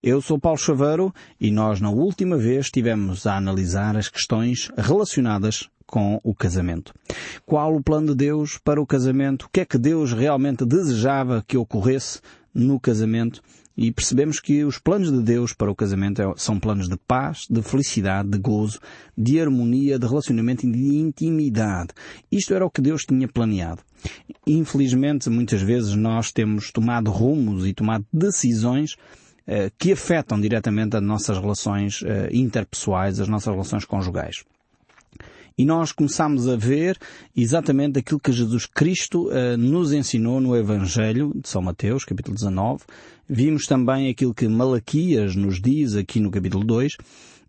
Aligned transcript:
Eu 0.00 0.22
sou 0.22 0.38
Paulo 0.38 0.56
Chaveiro 0.56 1.12
e 1.40 1.50
nós 1.50 1.80
na 1.80 1.90
última 1.90 2.36
vez 2.36 2.66
estivemos 2.66 3.26
a 3.26 3.36
analisar 3.36 3.96
as 3.96 4.08
questões 4.08 4.70
relacionadas 4.76 5.68
com 5.84 6.20
o 6.22 6.32
casamento. 6.32 6.94
Qual 7.44 7.74
o 7.74 7.82
plano 7.82 8.08
de 8.08 8.14
Deus 8.14 8.58
para 8.62 8.80
o 8.80 8.86
casamento? 8.86 9.46
O 9.46 9.48
que 9.48 9.58
é 9.58 9.64
que 9.64 9.76
Deus 9.76 10.12
realmente 10.12 10.64
desejava 10.64 11.44
que 11.44 11.56
ocorresse 11.56 12.20
no 12.54 12.78
casamento? 12.78 13.42
E 13.76 13.90
percebemos 13.90 14.38
que 14.38 14.62
os 14.64 14.78
planos 14.78 15.10
de 15.10 15.20
Deus 15.20 15.52
para 15.52 15.70
o 15.70 15.74
casamento 15.74 16.22
é- 16.22 16.32
são 16.36 16.60
planos 16.60 16.88
de 16.88 16.96
paz, 16.96 17.46
de 17.50 17.60
felicidade, 17.60 18.28
de 18.28 18.38
gozo, 18.38 18.78
de 19.16 19.40
harmonia, 19.40 19.98
de 19.98 20.06
relacionamento 20.06 20.64
e 20.64 20.70
de 20.70 20.96
intimidade. 20.96 21.88
Isto 22.30 22.54
era 22.54 22.64
o 22.64 22.70
que 22.70 22.80
Deus 22.80 23.04
tinha 23.04 23.26
planeado. 23.26 23.82
Infelizmente, 24.46 25.28
muitas 25.28 25.60
vezes 25.60 25.96
nós 25.96 26.30
temos 26.30 26.70
tomado 26.70 27.10
rumos 27.10 27.66
e 27.66 27.74
tomado 27.74 28.06
decisões 28.12 28.96
que 29.78 29.92
afetam 29.92 30.40
diretamente 30.40 30.96
as 30.96 31.02
nossas 31.02 31.38
relações 31.38 32.02
eh, 32.04 32.28
interpessoais, 32.32 33.18
as 33.18 33.28
nossas 33.28 33.52
relações 33.52 33.84
conjugais. 33.84 34.44
E 35.58 35.64
nós 35.64 35.90
começamos 35.90 36.46
a 36.46 36.54
ver 36.54 36.96
exatamente 37.36 37.98
aquilo 37.98 38.20
que 38.20 38.30
Jesus 38.30 38.64
Cristo 38.64 39.28
uh, 39.28 39.56
nos 39.56 39.92
ensinou 39.92 40.40
no 40.40 40.56
Evangelho 40.56 41.32
de 41.34 41.48
São 41.48 41.60
Mateus, 41.60 42.04
capítulo 42.04 42.36
19. 42.36 42.84
Vimos 43.28 43.66
também 43.66 44.08
aquilo 44.08 44.32
que 44.32 44.46
Malaquias 44.46 45.34
nos 45.34 45.60
diz 45.60 45.96
aqui 45.96 46.20
no 46.20 46.30
capítulo 46.30 46.62
2. 46.64 46.96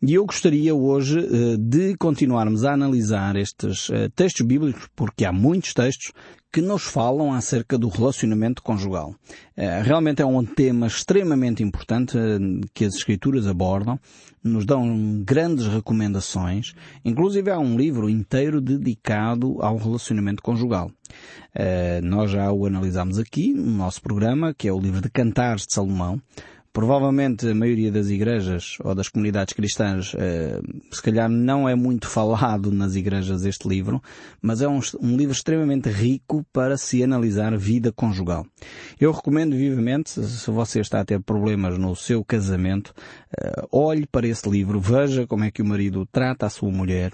E 0.02 0.14
eu 0.14 0.26
gostaria 0.26 0.74
hoje 0.74 1.20
uh, 1.20 1.58
de 1.58 1.94
continuarmos 1.98 2.64
a 2.64 2.72
analisar 2.72 3.36
estes 3.36 3.90
uh, 3.90 4.10
textos 4.16 4.46
bíblicos, 4.46 4.88
porque 4.96 5.26
há 5.26 5.34
muitos 5.34 5.74
textos 5.74 6.14
que 6.52 6.62
nos 6.62 6.84
falam 6.84 7.34
acerca 7.34 7.78
do 7.78 7.90
relacionamento 7.90 8.64
conjugal. 8.64 9.14
Realmente 9.84 10.24
é 10.24 10.26
um 10.26 10.44
tema 10.44 10.88
extremamente 10.88 11.62
importante 11.62 12.18
que 12.74 12.86
as 12.86 12.96
Escrituras 12.96 13.46
abordam, 13.46 14.00
nos 14.44 14.66
dão 14.66 15.22
grandes 15.24 15.68
recomendações, 15.68 16.74
inclusive 17.06 17.52
há 17.52 17.60
um 17.60 17.78
livro 17.78 18.10
inteiro 18.10 18.60
dedicado 18.60 19.62
ao 19.62 19.78
relacionamento 19.78 20.42
conjugal. 20.42 20.90
Nós 22.02 22.32
já 22.32 22.52
o 22.52 22.66
analisamos 22.66 23.20
aqui 23.20 23.54
no 23.54 23.70
nosso 23.70 24.02
programa, 24.02 24.52
que 24.52 24.68
é 24.68 24.74
o 24.74 24.80
livro 24.80 25.02
de 25.02 25.10
Cantares 25.12 25.68
de 25.68 25.74
Salomão. 25.76 26.20
Provavelmente 26.72 27.48
a 27.48 27.56
maioria 27.56 27.92
das 27.92 28.10
igrejas 28.10 28.78
ou 28.84 28.94
das 28.94 29.10
comunidades 29.10 29.54
cristãs, 29.54 30.14
eh, 30.16 30.62
se 30.92 31.02
calhar 31.02 31.28
não 31.28 31.68
é 31.68 31.74
muito 31.74 32.08
falado 32.10 32.72
nas 32.72 32.96
igrejas 32.96 33.44
este 33.44 33.68
livro, 33.68 34.02
mas 34.42 34.62
é 34.62 34.68
um, 34.68 34.80
um, 35.02 35.18
livro 35.18 35.34
extremamente 35.34 35.90
rico 35.90 36.46
para 36.54 36.78
se 36.78 37.04
analisar 37.04 37.58
vida 37.58 37.92
conjugal. 37.92 38.46
Eu 39.00 39.12
recomendo 39.12 39.56
vivamente, 39.56 40.10
se 40.10 40.52
você 40.52 40.80
está 40.80 41.00
a 41.00 41.06
ter 41.06 41.20
problemas 41.22 41.78
no 41.78 41.96
seu 41.96 42.24
casamento, 42.24 42.94
eh, 43.38 43.66
olhe 43.72 44.06
para 44.06 44.28
esse 44.28 44.48
livro, 44.48 44.80
veja 44.80 45.26
como 45.26 45.44
é 45.44 45.52
que 45.52 45.62
o 45.62 45.66
marido 45.66 46.08
trata 46.12 46.46
a 46.46 46.50
sua 46.50 46.72
mulher, 46.72 47.12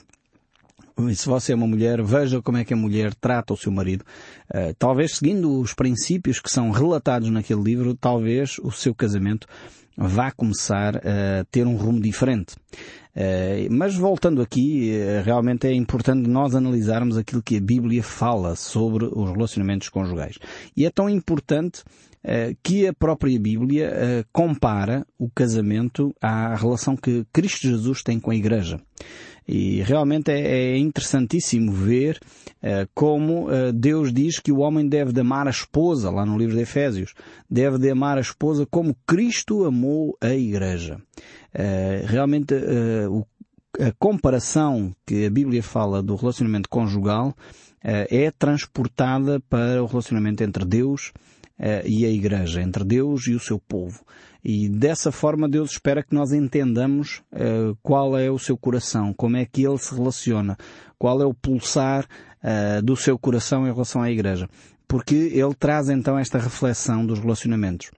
e 0.98 1.16
se 1.16 1.28
você 1.28 1.52
é 1.52 1.56
uma 1.56 1.68
mulher, 1.68 2.02
veja 2.02 2.42
como 2.42 2.58
é 2.58 2.64
que 2.64 2.74
a 2.74 2.78
mulher 2.78 3.14
trata 3.16 3.54
o 3.54 3.58
seu 3.58 3.72
marido. 3.72 4.04
Uh, 4.50 4.74
talvez 4.80 5.18
seguindo 5.18 5.60
os 5.60 5.74
princípios 5.74 6.40
que 6.40 6.50
são 6.50 6.72
relatados 6.72 7.30
naquele 7.30 7.62
livro, 7.62 7.96
talvez 7.96 8.58
o 8.60 8.72
seu 8.72 8.96
casamento 8.96 9.46
vá 9.98 10.32
começar 10.32 10.98
a 10.98 11.46
ter 11.52 11.68
um 11.68 11.76
rumo 11.76 12.00
diferente. 12.00 12.56
Uh, 13.14 13.68
mas 13.70 13.96
voltando 13.96 14.42
aqui, 14.42 14.92
realmente 15.24 15.68
é 15.68 15.74
importante 15.74 16.30
nós 16.30 16.56
analisarmos 16.56 17.18
aquilo 17.18 17.44
que 17.44 17.58
a 17.58 17.62
Bíblia 17.62 18.02
fala 18.02 18.56
sobre 18.56 19.06
os 19.06 19.32
relacionamentos 19.32 19.90
conjugais. 19.90 20.38
E 20.78 20.86
é 20.86 20.90
tão 20.90 21.10
importante 21.10 21.84
que 22.64 22.88
a 22.88 22.94
própria 22.94 23.40
Bíblia 23.40 24.26
compara 24.34 25.06
o 25.16 25.30
casamento 25.30 26.12
à 26.20 26.56
relação 26.56 26.98
que 26.98 27.24
Cristo 27.32 27.68
Jesus 27.68 28.02
tem 28.02 28.20
com 28.20 28.32
a 28.32 28.36
Igreja. 28.36 28.82
E 29.48 29.82
realmente 29.84 30.32
é, 30.32 30.74
é 30.74 30.78
interessantíssimo 30.78 31.72
ver 31.72 32.20
uh, 32.64 32.90
como 32.96 33.48
uh, 33.48 33.72
Deus 33.72 34.12
diz 34.12 34.40
que 34.40 34.52
o 34.52 34.60
homem 34.60 34.88
deve 34.88 35.14
de 35.14 35.22
amar 35.22 35.48
a 35.48 35.52
esposa, 35.52 36.10
lá 36.10 36.26
no 36.26 36.38
livro 36.38 36.56
de 36.56 36.62
Efésios, 36.62 37.14
deve 37.50 37.78
de 37.78 37.90
amar 37.92 38.18
a 38.18 38.22
esposa 38.22 38.66
como 38.66 38.96
Cristo 39.06 39.66
amou 39.66 40.18
a 40.20 40.34
Igreja. 40.34 41.00
Uh, 41.54 42.06
realmente 42.08 42.54
a 43.80 43.92
comparação 44.00 44.96
que 45.06 45.26
a 45.26 45.30
Bíblia 45.30 45.62
fala 45.62 46.02
do 46.02 46.16
relacionamento 46.16 46.70
conjugal 46.70 47.36
é 47.82 48.32
transportada 48.32 49.40
para 49.50 49.84
o 49.84 49.86
relacionamento 49.86 50.44
entre 50.44 50.66
Deus 50.66 51.12
e 51.12 51.35
a 51.58 51.88
Igreja, 51.88 52.62
entre 52.62 52.84
Deus 52.84 53.28
e 53.28 53.34
o 53.34 53.40
seu 53.40 53.60
povo. 53.60 54.04
E 54.44 54.70
dessa 54.70 55.12
forma 55.12 55.50
Deus 55.50 55.72
espera 55.72 56.04
que 56.04 56.14
nós 56.14 56.32
entendamos 56.32 57.24
uh, 57.32 57.76
qual 57.82 58.16
é 58.16 58.30
o 58.30 58.38
seu 58.38 58.56
coração, 58.56 59.12
como 59.12 59.38
é 59.38 59.46
que 59.46 59.66
ele 59.66 59.80
se 59.80 59.96
relaciona, 59.96 60.56
qual 61.00 61.20
é 61.20 61.26
o 61.26 61.34
pulsar 61.34 62.06
uh, 62.44 62.80
do 62.84 62.96
seu 62.96 63.18
coração 63.18 63.66
em 63.68 63.72
relação 63.72 64.04
à 64.04 64.12
Igreja. 64.12 64.48
Porque 64.88 65.16
ele 65.16 65.56
traz 65.56 65.90
então 65.90 66.20
esta 66.20 66.38
reflexão 66.38 67.04
dos 67.04 67.20
relacionamentos. 67.20 67.90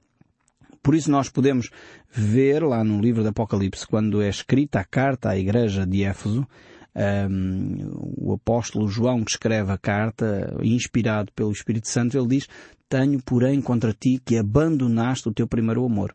Por 0.81 0.95
isso 0.95 1.11
nós 1.11 1.27
podemos 1.27 1.69
ver 2.09 2.63
lá 2.63 2.81
no 2.81 3.01
livro 3.01 3.23
do 3.23 3.27
Apocalipse, 3.27 3.85
quando 3.85 4.21
é 4.21 4.29
escrita 4.29 4.79
a 4.79 4.85
carta 4.85 5.31
à 5.31 5.37
Igreja 5.37 5.85
de 5.85 6.05
Éfeso, 6.05 6.47
um, 6.95 7.01
ehm, 7.01 8.06
o 8.27 8.33
apóstolo 8.33 8.87
João 8.87 9.23
que 9.23 9.31
escreve 9.31 9.71
a 9.71 9.77
carta, 9.77 10.57
inspirado 10.61 11.31
pelo 11.33 11.51
Espírito 11.51 11.87
Santo, 11.87 12.17
ele 12.17 12.27
diz, 12.27 12.47
tenho 12.89 13.21
porém 13.23 13.61
contra 13.61 13.93
ti 13.93 14.21
que 14.23 14.37
abandonaste 14.37 15.29
o 15.29 15.33
teu 15.33 15.47
primeiro 15.47 15.85
amor. 15.85 16.13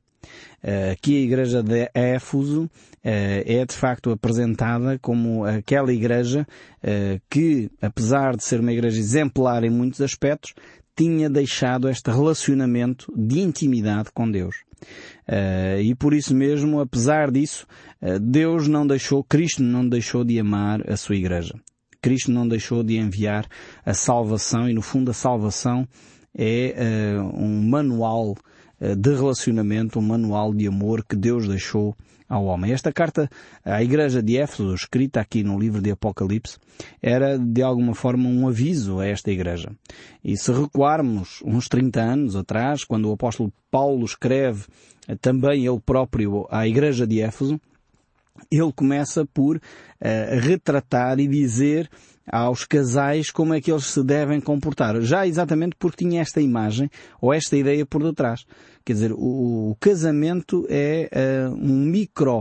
Eh, 0.62 0.92
aqui 0.92 1.16
a 1.16 1.24
igreja 1.24 1.62
de 1.62 1.90
Éfuso 1.94 2.70
eh, 3.02 3.42
é 3.46 3.64
de 3.64 3.74
facto 3.74 4.10
apresentada 4.10 4.98
como 4.98 5.44
aquela 5.44 5.92
igreja 5.92 6.46
eh, 6.82 7.20
que, 7.28 7.70
apesar 7.80 8.36
de 8.36 8.44
ser 8.44 8.60
uma 8.60 8.72
igreja 8.72 8.98
exemplar 8.98 9.64
em 9.64 9.70
muitos 9.70 10.00
aspectos, 10.00 10.54
tinha 10.94 11.28
deixado 11.28 11.88
este 11.88 12.10
relacionamento 12.10 13.12
de 13.16 13.40
intimidade 13.40 14.10
com 14.12 14.30
Deus. 14.30 14.56
e 15.80 15.94
por 15.94 16.12
isso 16.12 16.34
mesmo, 16.34 16.80
apesar 16.80 17.30
disso, 17.30 17.66
Deus 18.20 18.68
não 18.68 18.86
deixou, 18.86 19.24
Cristo 19.24 19.62
não 19.62 19.88
deixou 19.88 20.22
de 20.22 20.38
amar 20.38 20.82
a 20.86 20.96
sua 20.96 21.16
igreja. 21.16 21.54
Cristo 22.02 22.32
não 22.32 22.46
deixou 22.46 22.82
de 22.82 22.98
enviar 22.98 23.46
a 23.86 23.94
salvação 23.94 24.68
e 24.68 24.74
no 24.74 24.82
fundo 24.82 25.12
a 25.12 25.14
salvação 25.14 25.88
é 26.36 26.74
um 27.34 27.62
manual 27.62 28.34
eh, 28.82 28.96
de 28.96 29.14
relacionamento, 29.14 30.00
um 30.00 30.02
manual 30.02 30.52
de 30.52 30.66
amor 30.66 31.04
que 31.04 31.14
Deus 31.14 31.46
deixou 31.46 31.94
ao 32.28 32.46
homem. 32.46 32.72
Esta 32.72 32.92
carta 32.92 33.30
à 33.64 33.80
igreja 33.80 34.20
de 34.20 34.36
Éfeso, 34.36 34.74
escrita 34.74 35.20
aqui 35.20 35.44
no 35.44 35.56
livro 35.56 35.80
de 35.80 35.92
Apocalipse, 35.92 36.58
era 37.00 37.38
de 37.38 37.62
alguma 37.62 37.94
forma 37.94 38.28
um 38.28 38.48
aviso 38.48 38.98
a 38.98 39.06
esta 39.06 39.30
igreja. 39.30 39.70
E 40.24 40.36
se 40.36 40.50
recuarmos 40.50 41.40
uns 41.44 41.68
30 41.68 42.00
anos 42.00 42.34
atrás, 42.34 42.82
quando 42.82 43.08
o 43.08 43.12
apóstolo 43.12 43.52
Paulo 43.70 44.04
escreve 44.04 44.64
eh, 45.06 45.14
também 45.14 45.64
ele 45.64 45.80
próprio 45.80 46.48
à 46.50 46.66
igreja 46.66 47.06
de 47.06 47.20
Éfeso, 47.20 47.60
ele 48.50 48.72
começa 48.72 49.26
por 49.26 49.56
uh, 49.56 49.60
retratar 50.40 51.18
e 51.18 51.26
dizer 51.26 51.90
aos 52.26 52.64
casais 52.64 53.30
como 53.30 53.54
é 53.54 53.60
que 53.60 53.70
eles 53.70 53.86
se 53.86 54.02
devem 54.02 54.40
comportar. 54.40 55.00
Já 55.00 55.26
exatamente 55.26 55.76
porque 55.78 56.04
tinha 56.04 56.20
esta 56.20 56.40
imagem 56.40 56.90
ou 57.20 57.32
esta 57.32 57.56
ideia 57.56 57.84
por 57.84 58.02
detrás. 58.02 58.44
Quer 58.84 58.92
dizer, 58.94 59.12
o, 59.12 59.70
o 59.70 59.76
casamento 59.80 60.66
é 60.68 61.08
uh, 61.50 61.54
um 61.54 61.84
micro 61.86 62.40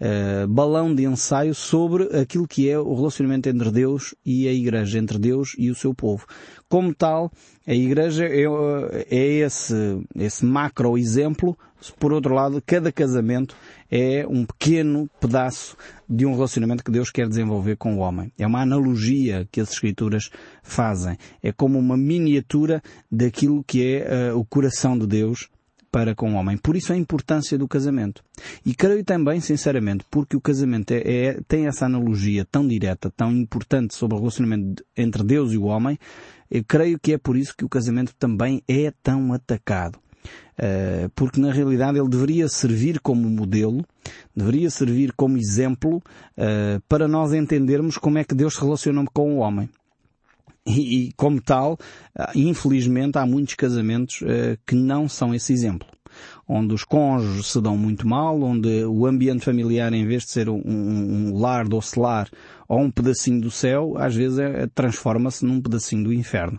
uh, 0.00 0.48
balão 0.48 0.94
de 0.94 1.04
ensaio 1.04 1.54
sobre 1.54 2.04
aquilo 2.16 2.46
que 2.46 2.68
é 2.68 2.78
o 2.78 2.94
relacionamento 2.94 3.48
entre 3.48 3.70
Deus 3.70 4.14
e 4.24 4.48
a 4.48 4.52
Igreja, 4.52 4.98
entre 4.98 5.18
Deus 5.18 5.54
e 5.58 5.70
o 5.70 5.74
seu 5.74 5.94
povo. 5.94 6.26
Como 6.68 6.94
tal, 6.94 7.30
a 7.66 7.74
Igreja 7.74 8.26
é, 8.26 8.44
é 9.10 9.26
esse, 9.40 9.74
esse 10.16 10.44
macro 10.44 10.96
exemplo. 10.96 11.56
Por 11.88 12.12
outro 12.12 12.34
lado, 12.34 12.62
cada 12.64 12.92
casamento 12.92 13.56
é 13.90 14.26
um 14.28 14.44
pequeno 14.44 15.08
pedaço 15.18 15.76
de 16.08 16.26
um 16.26 16.34
relacionamento 16.34 16.84
que 16.84 16.90
Deus 16.90 17.10
quer 17.10 17.26
desenvolver 17.26 17.76
com 17.76 17.94
o 17.94 17.98
homem. 17.98 18.32
É 18.38 18.46
uma 18.46 18.60
analogia 18.60 19.48
que 19.50 19.60
as 19.60 19.72
Escrituras 19.72 20.30
fazem. 20.62 21.16
É 21.42 21.52
como 21.52 21.78
uma 21.78 21.96
miniatura 21.96 22.82
daquilo 23.10 23.64
que 23.64 23.82
é 23.82 24.32
uh, 24.32 24.38
o 24.38 24.44
coração 24.44 24.98
de 24.98 25.06
Deus 25.06 25.48
para 25.90 26.14
com 26.14 26.32
o 26.32 26.36
homem. 26.36 26.56
Por 26.56 26.76
isso 26.76 26.92
a 26.92 26.96
importância 26.96 27.58
do 27.58 27.66
casamento. 27.66 28.22
E 28.64 28.74
creio 28.74 29.04
também, 29.04 29.40
sinceramente, 29.40 30.04
porque 30.10 30.36
o 30.36 30.40
casamento 30.40 30.92
é, 30.92 31.02
é, 31.04 31.40
tem 31.48 31.66
essa 31.66 31.86
analogia 31.86 32.44
tão 32.44 32.66
direta, 32.66 33.10
tão 33.10 33.32
importante 33.32 33.94
sobre 33.94 34.16
o 34.16 34.20
relacionamento 34.20 34.84
entre 34.96 35.22
Deus 35.24 35.52
e 35.52 35.58
o 35.58 35.64
homem, 35.64 35.98
eu 36.50 36.64
creio 36.66 36.98
que 36.98 37.12
é 37.12 37.18
por 37.18 37.36
isso 37.36 37.54
que 37.56 37.64
o 37.64 37.68
casamento 37.68 38.14
também 38.18 38.62
é 38.68 38.92
tão 39.02 39.32
atacado. 39.32 39.98
Uh, 40.58 41.08
porque 41.14 41.40
na 41.40 41.50
realidade 41.50 41.98
ele 41.98 42.08
deveria 42.08 42.46
servir 42.46 43.00
como 43.00 43.30
modelo, 43.30 43.82
deveria 44.36 44.68
servir 44.68 45.10
como 45.16 45.38
exemplo 45.38 45.96
uh, 46.36 46.80
para 46.86 47.08
nós 47.08 47.32
entendermos 47.32 47.96
como 47.96 48.18
é 48.18 48.24
que 48.24 48.34
Deus 48.34 48.54
se 48.54 48.60
relaciona 48.60 49.02
com 49.12 49.36
o 49.36 49.38
homem. 49.38 49.70
E, 50.66 51.10
como 51.16 51.40
tal, 51.40 51.78
uh, 52.18 52.38
infelizmente 52.38 53.16
há 53.16 53.24
muitos 53.24 53.54
casamentos 53.54 54.20
que 54.66 54.74
não 54.74 55.08
são 55.08 55.34
esse 55.34 55.52
exemplo 55.54 55.88
onde 56.52 56.74
os 56.74 56.82
cônjuges 56.82 57.46
se 57.46 57.60
dão 57.60 57.76
muito 57.76 58.08
mal, 58.08 58.42
onde 58.42 58.84
o 58.84 59.06
ambiente 59.06 59.44
familiar, 59.44 59.92
em 59.92 60.04
vez 60.04 60.24
de 60.24 60.30
ser 60.30 60.48
um, 60.48 60.60
um 60.64 61.38
lar 61.38 61.68
docelar 61.68 62.28
ou 62.68 62.80
um 62.80 62.90
pedacinho 62.90 63.40
do 63.40 63.52
céu, 63.52 63.94
às 63.96 64.16
vezes 64.16 64.40
é, 64.40 64.66
transforma-se 64.74 65.44
num 65.44 65.60
pedacinho 65.60 66.02
do 66.02 66.12
inferno. 66.12 66.58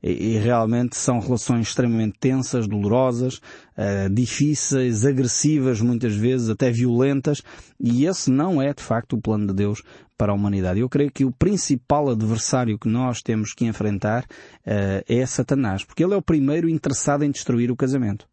E, 0.00 0.34
e, 0.34 0.38
realmente 0.38 0.96
são 0.96 1.18
relações 1.18 1.68
extremamente 1.68 2.18
tensas, 2.20 2.68
dolorosas, 2.68 3.40
uh, 3.76 4.12
difíceis, 4.12 5.04
agressivas 5.04 5.80
muitas 5.80 6.14
vezes, 6.14 6.48
até 6.48 6.70
violentas, 6.70 7.42
e 7.80 8.06
esse 8.06 8.30
não 8.30 8.62
é 8.62 8.72
de 8.72 8.82
facto 8.82 9.14
o 9.14 9.20
plano 9.20 9.48
de 9.48 9.54
Deus 9.54 9.82
para 10.16 10.32
a 10.32 10.34
humanidade. 10.34 10.80
Eu 10.80 10.88
creio 10.88 11.10
que 11.10 11.24
o 11.24 11.32
principal 11.32 12.10
adversário 12.10 12.78
que 12.78 12.88
nós 12.88 13.22
temos 13.22 13.52
que 13.52 13.64
enfrentar 13.64 14.24
uh, 14.24 15.02
é 15.08 15.26
Satanás, 15.26 15.84
porque 15.84 16.04
ele 16.04 16.14
é 16.14 16.16
o 16.16 16.22
primeiro 16.22 16.68
interessado 16.68 17.24
em 17.24 17.30
destruir 17.30 17.70
o 17.70 17.76
casamento. 17.76 18.31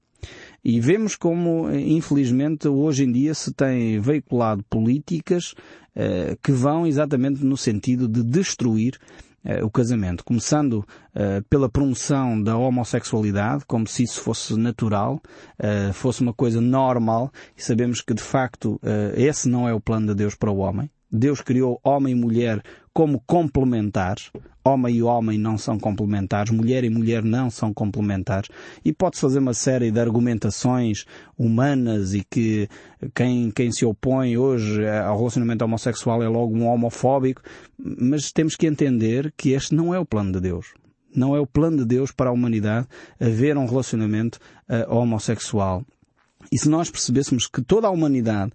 E 0.64 0.80
vemos 0.80 1.16
como, 1.16 1.72
infelizmente, 1.72 2.68
hoje 2.68 3.06
em 3.06 3.12
dia 3.12 3.34
se 3.34 3.54
tem 3.54 4.00
veiculado 4.00 4.64
políticas 4.70 5.54
uh, 5.96 6.38
que 6.44 6.52
vão 6.52 6.86
exatamente 6.86 7.44
no 7.44 7.56
sentido 7.56 8.08
de 8.08 8.24
destruir 8.24 8.98
uh, 9.46 9.66
o 9.66 9.70
casamento. 9.70 10.24
Começando 10.24 10.86
uh, 11.16 11.44
pela 11.50 11.70
promoção 11.70 12.42
da 12.42 12.58
homossexualidade, 12.58 13.64
como 13.66 13.88
se 13.88 14.04
isso 14.04 14.22
fosse 14.22 14.56
natural, 14.58 15.22
fosse 15.94 16.22
uma 16.22 16.34
coisa 16.34 16.60
normal, 16.60 17.32
e 17.56 17.64
sabemos 17.64 18.02
que 18.02 18.14
de 18.14 18.24
facto 18.24 18.80
esse 19.16 19.48
não 19.50 19.68
é 19.68 19.74
o 19.74 19.80
plano 19.80 20.08
de 20.08 20.16
Deus 20.16 20.36
para 20.36 20.52
o 20.52 20.58
homem. 20.58 20.90
Deus 21.12 21.42
criou 21.42 21.80
homem 21.84 22.14
e 22.14 22.16
mulher 22.16 22.62
como 23.00 23.24
complementares. 23.26 24.30
Homem 24.62 24.98
e 24.98 25.02
homem 25.02 25.38
não 25.40 25.58
são 25.58 25.80
complementares, 25.80 26.52
mulher 26.52 26.84
e 26.84 26.90
mulher 26.90 27.24
não 27.24 27.50
são 27.50 27.74
complementares. 27.74 28.50
E 28.84 28.92
pode-se 28.92 29.22
fazer 29.22 29.40
uma 29.40 29.54
série 29.54 29.90
de 29.90 29.98
argumentações 30.02 31.06
humanas 31.38 32.14
e 32.14 32.26
que 32.30 32.68
quem, 33.16 33.52
quem 33.52 33.72
se 33.72 33.86
opõe 33.86 34.36
hoje 34.36 34.86
ao 34.86 35.18
relacionamento 35.18 35.64
homossexual 35.64 36.22
é 36.22 36.28
logo 36.28 36.54
um 36.54 36.68
homofóbico, 36.68 37.42
mas 37.78 38.34
temos 38.34 38.58
que 38.58 38.68
entender 38.68 39.34
que 39.38 39.52
este 39.52 39.74
não 39.74 39.96
é 39.96 40.00
o 40.00 40.06
plano 40.06 40.34
de 40.34 40.42
Deus. 40.42 40.74
Não 41.16 41.34
é 41.34 41.40
o 41.40 41.48
plano 41.48 41.78
de 41.78 41.86
Deus 41.86 42.12
para 42.12 42.30
a 42.30 42.34
humanidade 42.34 42.86
haver 43.18 43.58
um 43.58 43.66
relacionamento 43.66 44.40
uh, 44.68 44.94
homossexual. 44.94 45.86
E 46.52 46.60
se 46.60 46.68
nós 46.68 46.92
percebêssemos 46.92 47.48
que 47.48 47.62
toda 47.62 47.88
a 47.88 47.92
humanidade 47.92 48.52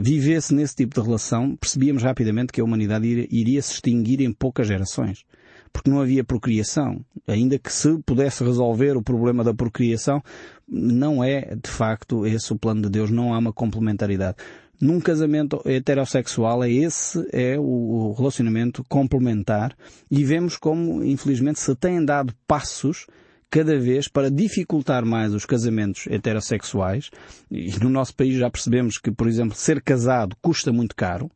vivesse 0.00 0.54
nesse 0.54 0.76
tipo 0.76 0.94
de 0.94 1.06
relação, 1.06 1.56
percebíamos 1.56 2.02
rapidamente 2.02 2.52
que 2.52 2.60
a 2.60 2.64
humanidade 2.64 3.28
iria 3.30 3.60
se 3.60 3.74
extinguir 3.74 4.20
em 4.20 4.32
poucas 4.32 4.66
gerações. 4.66 5.24
Porque 5.72 5.90
não 5.90 6.00
havia 6.00 6.22
procriação. 6.22 7.04
Ainda 7.26 7.58
que 7.58 7.72
se 7.72 7.98
pudesse 8.06 8.44
resolver 8.44 8.96
o 8.96 9.02
problema 9.02 9.42
da 9.42 9.52
procriação, 9.52 10.22
não 10.68 11.22
é 11.22 11.56
de 11.56 11.68
facto 11.68 12.26
esse 12.26 12.52
o 12.52 12.58
plano 12.58 12.82
de 12.82 12.88
Deus, 12.88 13.10
não 13.10 13.34
há 13.34 13.38
uma 13.38 13.52
complementaridade. 13.52 14.36
Num 14.80 15.00
casamento 15.00 15.62
heterossexual 15.64 16.64
esse 16.64 17.26
é 17.32 17.58
o 17.58 18.14
relacionamento 18.16 18.84
complementar 18.88 19.76
e 20.10 20.24
vemos 20.24 20.56
como 20.56 21.02
infelizmente 21.02 21.60
se 21.60 21.74
têm 21.74 22.04
dado 22.04 22.34
passos 22.46 23.06
cada 23.50 23.78
vez 23.78 24.08
para 24.08 24.30
dificultar 24.30 25.04
mais 25.04 25.34
os 25.34 25.46
casamentos 25.46 26.06
heterossexuais. 26.08 27.10
E 27.50 27.78
no 27.78 27.88
nosso 27.88 28.14
país 28.14 28.36
já 28.36 28.50
percebemos 28.50 28.98
que, 28.98 29.10
por 29.10 29.28
exemplo, 29.28 29.56
ser 29.56 29.80
casado 29.82 30.36
custa 30.40 30.72
muito 30.72 30.94
caro. 30.96 31.30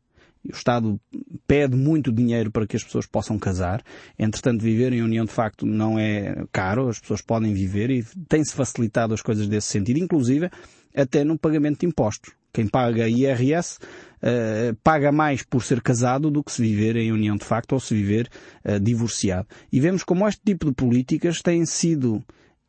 O 0.45 0.51
Estado 0.51 0.99
pede 1.45 1.75
muito 1.75 2.11
dinheiro 2.11 2.49
para 2.49 2.65
que 2.65 2.75
as 2.75 2.83
pessoas 2.83 3.05
possam 3.05 3.37
casar. 3.37 3.83
Entretanto, 4.17 4.61
viver 4.61 4.93
em 4.93 5.01
união 5.01 5.25
de 5.25 5.31
facto 5.31 5.65
não 5.65 5.99
é 5.99 6.45
caro, 6.51 6.87
as 6.87 6.99
pessoas 6.99 7.21
podem 7.21 7.53
viver 7.53 7.89
e 7.89 8.03
tem-se 8.27 8.53
facilitado 8.53 9.13
as 9.13 9.21
coisas 9.21 9.47
desse 9.47 9.67
sentido, 9.67 9.99
inclusive 9.99 10.49
até 10.95 11.23
no 11.23 11.37
pagamento 11.37 11.81
de 11.81 11.85
impostos. 11.85 12.38
Quem 12.51 12.67
paga 12.67 13.07
IRS 13.07 13.77
uh, 14.19 14.75
paga 14.83 15.11
mais 15.11 15.43
por 15.43 15.63
ser 15.63 15.81
casado 15.81 16.29
do 16.29 16.43
que 16.43 16.51
se 16.51 16.61
viver 16.61 16.95
em 16.95 17.11
união 17.11 17.35
de 17.35 17.45
facto 17.45 17.73
ou 17.73 17.79
se 17.79 17.93
viver 17.93 18.29
uh, 18.65 18.79
divorciado. 18.79 19.47
E 19.71 19.79
vemos 19.79 20.03
como 20.03 20.27
este 20.27 20.41
tipo 20.43 20.65
de 20.65 20.73
políticas 20.73 21.41
têm 21.41 21.65
sido, 21.65 22.23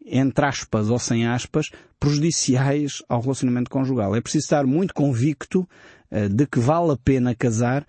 entre 0.05 0.45
aspas 0.45 0.91
ou 0.91 0.99
sem 0.99 1.27
aspas, 1.27 1.71
prejudiciais 1.99 3.03
ao 3.09 3.21
relacionamento 3.21 3.71
conjugal. 3.71 4.15
É 4.15 4.21
preciso 4.21 4.45
estar 4.45 4.67
muito 4.67 4.95
convicto 4.95 5.69
uh, 6.11 6.29
de 6.29 6.47
que 6.47 6.61
vale 6.61 6.93
a 6.93 6.97
pena 6.97 7.35
casar 7.35 7.87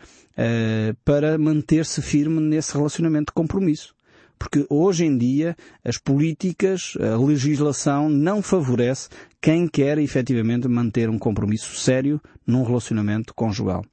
para 1.05 1.37
manter-se 1.37 2.01
firme 2.01 2.39
nesse 2.39 2.73
relacionamento 2.73 3.27
de 3.27 3.33
compromisso. 3.33 3.93
Porque 4.41 4.65
hoje 4.71 5.05
em 5.05 5.15
dia 5.15 5.55
as 5.85 5.99
políticas, 5.99 6.97
a 6.99 7.15
legislação 7.15 8.09
não 8.09 8.41
favorece 8.41 9.07
quem 9.39 9.67
quer 9.67 9.99
efetivamente 9.99 10.67
manter 10.67 11.11
um 11.11 11.19
compromisso 11.19 11.75
sério 11.75 12.19
num 12.47 12.63
relacionamento 12.63 13.35
conjugal. 13.35 13.85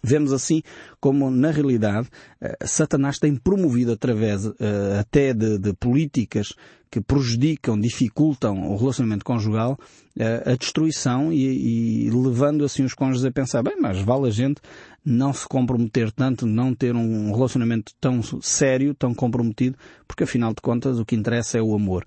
Vemos 0.00 0.32
assim 0.32 0.62
como, 1.00 1.32
na 1.32 1.50
realidade, 1.50 2.08
eh, 2.40 2.56
Satanás 2.64 3.18
tem 3.18 3.34
promovido 3.34 3.90
através 3.92 4.46
uh, 4.46 4.54
até 5.00 5.34
de, 5.34 5.58
de, 5.58 5.72
políticas 5.74 6.54
que 6.90 7.00
prejudicam, 7.00 7.78
dificultam 7.78 8.70
o 8.70 8.76
relacionamento 8.76 9.24
conjugal, 9.24 9.76
uh, 10.16 10.50
a 10.50 10.54
destruição 10.54 11.32
e, 11.32 12.06
e, 12.06 12.10
levando 12.10 12.64
assim 12.64 12.84
os 12.84 12.94
cônjuges 12.94 13.24
a 13.24 13.32
pensar, 13.32 13.62
bem, 13.62 13.76
mas 13.80 14.00
vale 14.00 14.28
a 14.28 14.30
gente 14.30 14.60
não 15.04 15.32
se 15.32 15.46
comprometer 15.46 16.12
tanto, 16.12 16.46
não 16.46 16.74
ter 16.74 16.94
um 16.94 17.32
relacionamento 17.32 17.92
tão 18.00 18.22
sério, 18.40 18.94
tão 18.94 19.14
comprometido, 19.14 19.76
porque 20.06 20.24
afinal 20.24 20.54
de 20.54 20.60
contas 20.60 20.98
o 20.98 21.04
que 21.04 21.16
interessa 21.16 21.58
é 21.58 21.62
o 21.62 21.74
amor. 21.74 22.04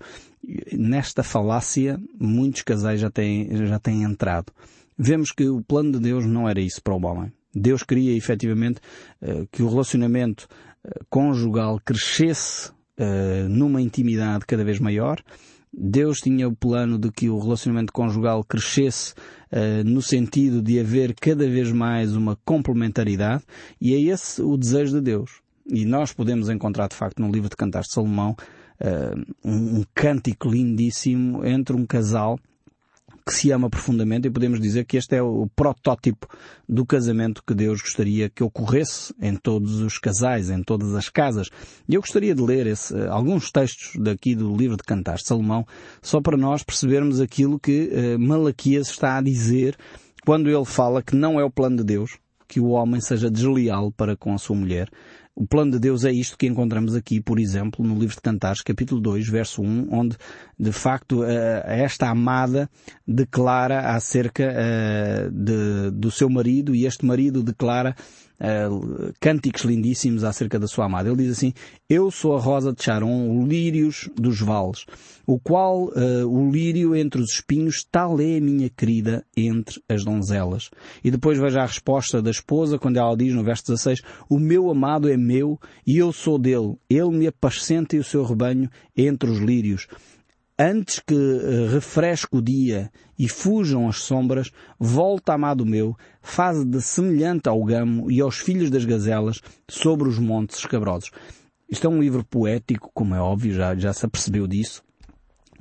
Nesta 0.72 1.22
falácia, 1.22 2.00
muitos 2.18 2.62
casais 2.62 3.00
já 3.00 3.10
têm, 3.10 3.66
já 3.66 3.78
têm 3.78 4.02
entrado. 4.02 4.52
Vemos 4.98 5.30
que 5.30 5.46
o 5.48 5.62
plano 5.62 5.92
de 5.92 5.98
Deus 5.98 6.24
não 6.24 6.48
era 6.48 6.60
isso 6.60 6.82
para 6.82 6.94
o 6.94 7.04
homem. 7.04 7.32
Deus 7.54 7.82
queria 7.82 8.16
efetivamente 8.16 8.80
eh, 9.20 9.46
que 9.50 9.62
o 9.62 9.68
relacionamento 9.68 10.46
eh, 10.84 11.00
conjugal 11.08 11.80
crescesse 11.84 12.70
eh, 12.96 13.46
numa 13.48 13.80
intimidade 13.80 14.46
cada 14.46 14.64
vez 14.64 14.78
maior. 14.78 15.22
Deus 15.78 16.20
tinha 16.20 16.48
o 16.48 16.56
plano 16.56 16.98
de 16.98 17.10
que 17.12 17.28
o 17.28 17.38
relacionamento 17.38 17.92
conjugal 17.92 18.42
crescesse 18.42 19.12
no 19.84 20.00
sentido 20.00 20.62
de 20.62 20.80
haver 20.80 21.14
cada 21.14 21.46
vez 21.46 21.70
mais 21.70 22.16
uma 22.16 22.36
complementaridade 22.44 23.44
e 23.80 23.94
é 23.94 24.00
esse 24.00 24.40
o 24.40 24.56
desejo 24.56 24.94
de 24.94 25.02
Deus. 25.02 25.42
E 25.66 25.84
nós 25.84 26.12
podemos 26.12 26.48
encontrar 26.48 26.88
de 26.88 26.96
facto 26.96 27.20
no 27.20 27.30
livro 27.30 27.50
de 27.50 27.56
Cantares 27.56 27.88
de 27.88 27.94
Salomão 27.94 28.34
um, 29.44 29.80
um 29.80 29.84
cântico 29.94 30.48
lindíssimo 30.48 31.44
entre 31.44 31.76
um 31.76 31.84
casal 31.84 32.38
que 33.26 33.34
se 33.34 33.50
ama 33.50 33.68
profundamente 33.68 34.28
e 34.28 34.30
podemos 34.30 34.60
dizer 34.60 34.84
que 34.84 34.96
este 34.96 35.16
é 35.16 35.22
o 35.22 35.48
protótipo 35.56 36.28
do 36.68 36.86
casamento 36.86 37.42
que 37.44 37.54
Deus 37.54 37.80
gostaria 37.80 38.30
que 38.30 38.44
ocorresse 38.44 39.12
em 39.20 39.34
todos 39.34 39.80
os 39.80 39.98
casais, 39.98 40.48
em 40.48 40.62
todas 40.62 40.94
as 40.94 41.08
casas. 41.08 41.50
E 41.88 41.96
eu 41.96 42.00
gostaria 42.00 42.36
de 42.36 42.40
ler 42.40 42.68
esse, 42.68 42.94
alguns 43.08 43.50
textos 43.50 44.00
daqui 44.00 44.36
do 44.36 44.56
livro 44.56 44.76
de 44.76 44.84
Cantares 44.84 45.22
de 45.22 45.26
Salomão, 45.26 45.66
só 46.00 46.20
para 46.20 46.36
nós 46.36 46.62
percebermos 46.62 47.20
aquilo 47.20 47.58
que 47.58 47.90
uh, 47.90 48.18
Malaquias 48.18 48.88
está 48.90 49.18
a 49.18 49.22
dizer 49.22 49.76
quando 50.24 50.48
ele 50.48 50.64
fala 50.64 51.02
que 51.02 51.16
não 51.16 51.40
é 51.40 51.44
o 51.44 51.50
plano 51.50 51.78
de 51.78 51.84
Deus 51.84 52.18
que 52.48 52.60
o 52.60 52.68
homem 52.68 53.00
seja 53.00 53.28
desleal 53.28 53.90
para 53.90 54.16
com 54.16 54.32
a 54.32 54.38
sua 54.38 54.54
mulher, 54.54 54.88
o 55.38 55.46
plano 55.46 55.72
de 55.72 55.78
Deus 55.78 56.02
é 56.06 56.10
isto 56.10 56.38
que 56.38 56.46
encontramos 56.46 56.94
aqui, 56.94 57.20
por 57.20 57.38
exemplo, 57.38 57.84
no 57.84 57.98
livro 57.98 58.16
de 58.16 58.22
Cantares, 58.22 58.62
capítulo 58.62 59.02
2, 59.02 59.28
verso 59.28 59.60
1, 59.60 59.88
onde, 59.92 60.16
de 60.58 60.72
facto, 60.72 61.24
eh, 61.24 61.62
esta 61.84 62.08
amada 62.08 62.70
declara 63.06 63.94
acerca 63.94 64.44
eh, 64.44 65.28
de, 65.30 65.90
do 65.90 66.10
seu 66.10 66.30
marido 66.30 66.74
e 66.74 66.86
este 66.86 67.04
marido 67.04 67.42
declara 67.42 67.94
uh, 68.40 69.12
cânticos 69.20 69.62
lindíssimos 69.62 70.24
acerca 70.24 70.58
da 70.58 70.66
sua 70.66 70.86
amada. 70.86 71.08
Ele 71.08 71.24
diz 71.24 71.32
assim, 71.38 71.52
Eu 71.88 72.10
sou 72.10 72.36
a 72.36 72.40
rosa 72.40 72.72
de 72.72 72.82
Sharon, 72.82 73.30
o 73.30 73.46
lírios 73.46 74.08
dos 74.14 74.40
vales, 74.40 74.84
o 75.26 75.38
qual 75.38 75.84
uh, 75.84 76.26
o 76.26 76.50
lírio 76.50 76.94
entre 76.94 77.20
os 77.20 77.32
espinhos, 77.32 77.84
tal 77.90 78.20
é 78.20 78.36
a 78.36 78.40
minha 78.40 78.70
querida 78.70 79.24
entre 79.36 79.80
as 79.88 80.04
donzelas. 80.04 80.70
E 81.02 81.10
depois 81.10 81.38
veja 81.38 81.60
a 81.60 81.66
resposta 81.66 82.22
da 82.22 82.30
esposa, 82.30 82.78
quando 82.78 82.96
ela 82.98 83.16
diz 83.16 83.34
no 83.34 83.44
verso 83.44 83.64
16, 83.66 84.02
O 84.28 84.38
meu 84.38 84.70
amado 84.70 85.08
é 85.08 85.16
meu 85.16 85.58
e 85.86 85.98
eu 85.98 86.12
sou 86.12 86.38
dele. 86.38 86.76
Ele 86.88 87.10
me 87.10 87.26
apascenta 87.26 87.96
e 87.96 87.98
o 87.98 88.04
seu 88.04 88.24
rebanho 88.24 88.70
entre 88.96 89.30
os 89.30 89.38
lírios. 89.38 89.86
Antes 90.58 91.00
que 91.00 91.14
uh, 91.14 91.68
refresque 91.70 92.34
o 92.34 92.40
dia 92.40 92.90
e 93.18 93.28
fujam 93.28 93.88
as 93.88 93.98
sombras, 93.98 94.50
volta 94.80 95.34
amado 95.34 95.66
meu, 95.66 95.94
faz 96.22 96.64
de 96.64 96.80
semelhante 96.80 97.46
ao 97.46 97.62
gamo 97.62 98.10
e 98.10 98.22
aos 98.22 98.38
filhos 98.38 98.70
das 98.70 98.86
gazelas 98.86 99.42
sobre 99.68 100.08
os 100.08 100.18
montes 100.18 100.58
escabrosos. 100.58 101.10
Isto 101.68 101.86
é 101.86 101.90
um 101.90 102.00
livro 102.00 102.24
poético, 102.24 102.90
como 102.94 103.14
é 103.14 103.20
óbvio, 103.20 103.52
já, 103.52 103.74
já 103.76 103.92
se 103.92 104.06
apercebeu 104.06 104.46
disso. 104.46 104.82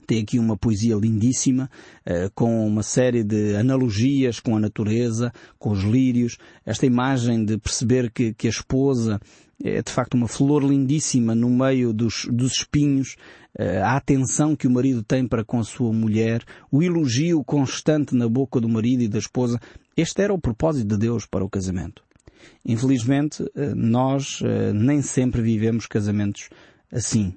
Tem 0.07 0.21
aqui 0.21 0.39
uma 0.39 0.55
poesia 0.55 0.95
lindíssima, 0.95 1.69
uh, 2.07 2.31
com 2.33 2.65
uma 2.65 2.83
série 2.83 3.21
de 3.21 3.53
analogias 3.57 4.39
com 4.39 4.55
a 4.55 4.61
natureza, 4.61 5.33
com 5.59 5.71
os 5.71 5.83
lírios. 5.83 6.37
Esta 6.65 6.85
imagem 6.85 7.43
de 7.43 7.57
perceber 7.57 8.09
que, 8.11 8.33
que 8.33 8.47
a 8.47 8.51
esposa 8.51 9.19
é 9.63 9.81
de 9.81 9.91
facto 9.91 10.15
uma 10.15 10.27
flor 10.27 10.63
lindíssima 10.63 11.33
no 11.33 11.49
meio 11.49 11.93
dos, 11.93 12.27
dos 12.31 12.53
espinhos, 12.53 13.15
a 13.83 13.95
atenção 13.95 14.55
que 14.55 14.67
o 14.67 14.71
marido 14.71 15.01
tem 15.03 15.27
para 15.27 15.45
com 15.45 15.59
a 15.59 15.63
sua 15.63 15.93
mulher, 15.93 16.43
o 16.71 16.83
elogio 16.83 17.43
constante 17.43 18.15
na 18.15 18.27
boca 18.27 18.59
do 18.59 18.67
marido 18.67 19.03
e 19.03 19.07
da 19.07 19.19
esposa. 19.19 19.59
Este 19.95 20.21
era 20.21 20.33
o 20.33 20.39
propósito 20.39 20.87
de 20.87 20.97
Deus 20.97 21.25
para 21.25 21.45
o 21.45 21.49
casamento. 21.49 22.03
Infelizmente, 22.65 23.41
uh, 23.43 23.75
nós 23.75 24.41
nem 24.73 25.01
sempre 25.01 25.41
vivemos 25.41 25.87
casamentos 25.87 26.49
assim. 26.91 27.33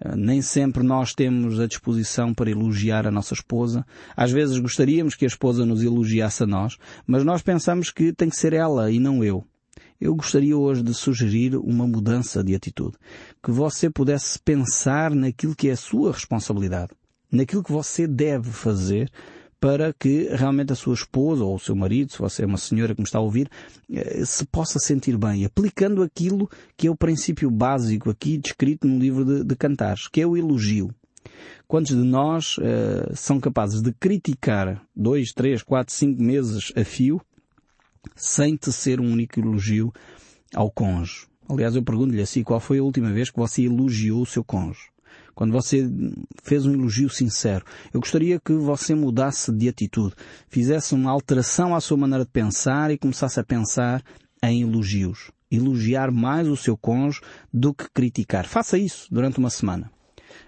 Eh, 0.00 0.16
nem 0.16 0.40
sempre 0.40 0.82
nós 0.82 1.12
temos 1.12 1.58
a 1.58 1.66
disposição 1.66 2.32
para 2.32 2.50
elogiar 2.50 3.06
a 3.06 3.10
nossa 3.10 3.34
esposa. 3.34 3.84
Às 4.16 4.30
vezes 4.30 4.58
gostaríamos 4.58 5.14
que 5.14 5.24
a 5.24 5.28
esposa 5.28 5.66
nos 5.66 5.82
elogiasse 5.82 6.42
a 6.42 6.46
nós, 6.46 6.76
mas 7.06 7.24
nós 7.24 7.42
pensamos 7.42 7.90
que 7.90 8.12
tem 8.12 8.28
que 8.28 8.36
ser 8.36 8.52
ela 8.52 8.90
e 8.90 8.98
não 8.98 9.24
eu. 9.24 9.44
Eu 10.00 10.14
gostaria 10.14 10.56
hoje 10.56 10.82
de 10.82 10.94
sugerir 10.94 11.56
uma 11.56 11.86
mudança 11.86 12.44
de 12.44 12.54
atitude. 12.54 12.96
Que 13.42 13.50
você 13.50 13.90
pudesse 13.90 14.38
pensar 14.38 15.12
naquilo 15.12 15.56
que 15.56 15.68
é 15.68 15.72
a 15.72 15.76
sua 15.76 16.12
responsabilidade. 16.12 16.92
Naquilo 17.32 17.64
que 17.64 17.72
você 17.72 18.06
deve 18.06 18.50
fazer 18.50 19.10
para 19.60 19.92
que 19.92 20.28
realmente 20.30 20.72
a 20.72 20.76
sua 20.76 20.94
esposa 20.94 21.42
ou 21.42 21.56
o 21.56 21.58
seu 21.58 21.74
marido, 21.74 22.12
se 22.12 22.18
você 22.18 22.44
é 22.44 22.46
uma 22.46 22.58
senhora 22.58 22.94
que 22.94 23.00
me 23.00 23.06
está 23.06 23.18
a 23.18 23.22
ouvir, 23.22 23.50
eh, 23.90 24.24
se 24.24 24.46
possa 24.46 24.78
sentir 24.78 25.16
bem, 25.18 25.44
aplicando 25.44 26.00
aquilo 26.04 26.48
que 26.76 26.86
é 26.86 26.90
o 26.90 26.96
princípio 26.96 27.50
básico 27.50 28.08
aqui 28.08 28.38
descrito 28.38 28.86
no 28.86 29.00
livro 29.00 29.24
de, 29.24 29.42
de 29.42 29.56
Cantares, 29.56 30.06
que 30.06 30.20
é 30.20 30.26
o 30.26 30.36
elogio. 30.36 30.94
Quantos 31.66 31.94
de 31.94 32.02
nós 32.02 32.56
uh, 32.58 33.14
são 33.14 33.38
capazes 33.38 33.82
de 33.82 33.92
criticar 33.92 34.80
dois, 34.96 35.32
três, 35.32 35.62
quatro, 35.62 35.92
cinco 35.92 36.22
meses 36.22 36.72
a 36.74 36.84
fio 36.84 37.20
sem 38.16 38.56
tecer 38.56 39.00
um 39.00 39.12
único 39.12 39.38
elogio 39.40 39.92
ao 40.54 40.70
cônjuge? 40.70 41.26
Aliás, 41.48 41.74
eu 41.74 41.82
pergunto-lhe 41.82 42.20
assim, 42.20 42.42
qual 42.42 42.60
foi 42.60 42.78
a 42.78 42.82
última 42.82 43.10
vez 43.10 43.30
que 43.30 43.38
você 43.38 43.62
elogiou 43.62 44.22
o 44.22 44.26
seu 44.26 44.44
cônjuge? 44.44 44.90
quando 45.38 45.52
você 45.52 45.88
fez 46.42 46.66
um 46.66 46.72
elogio 46.72 47.08
sincero. 47.08 47.64
Eu 47.94 48.00
gostaria 48.00 48.40
que 48.40 48.52
você 48.54 48.92
mudasse 48.92 49.52
de 49.52 49.68
atitude, 49.68 50.16
fizesse 50.48 50.96
uma 50.96 51.12
alteração 51.12 51.76
à 51.76 51.80
sua 51.80 51.96
maneira 51.96 52.24
de 52.24 52.30
pensar 52.32 52.90
e 52.90 52.98
começasse 52.98 53.38
a 53.38 53.44
pensar 53.44 54.02
em 54.42 54.62
elogios. 54.62 55.30
Elogiar 55.48 56.10
mais 56.10 56.48
o 56.48 56.56
seu 56.56 56.76
cônjuge 56.76 57.20
do 57.54 57.72
que 57.72 57.88
criticar. 57.88 58.46
Faça 58.46 58.76
isso 58.76 59.06
durante 59.12 59.38
uma 59.38 59.48
semana. 59.48 59.88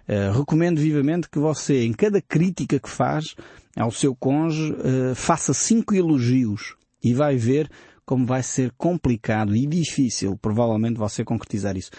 Uh, 0.08 0.36
recomendo 0.36 0.80
vivamente 0.80 1.30
que 1.30 1.38
você, 1.38 1.84
em 1.84 1.92
cada 1.92 2.20
crítica 2.20 2.80
que 2.80 2.90
faz 2.90 3.36
ao 3.76 3.92
seu 3.92 4.12
cônjuge, 4.12 4.72
uh, 4.72 5.14
faça 5.14 5.54
cinco 5.54 5.94
elogios 5.94 6.74
e 7.02 7.14
vai 7.14 7.36
ver 7.36 7.70
como 8.04 8.26
vai 8.26 8.42
ser 8.42 8.72
complicado 8.76 9.54
e 9.54 9.66
difícil, 9.66 10.36
provavelmente, 10.36 10.98
você 10.98 11.24
concretizar 11.24 11.76
isso. 11.76 11.90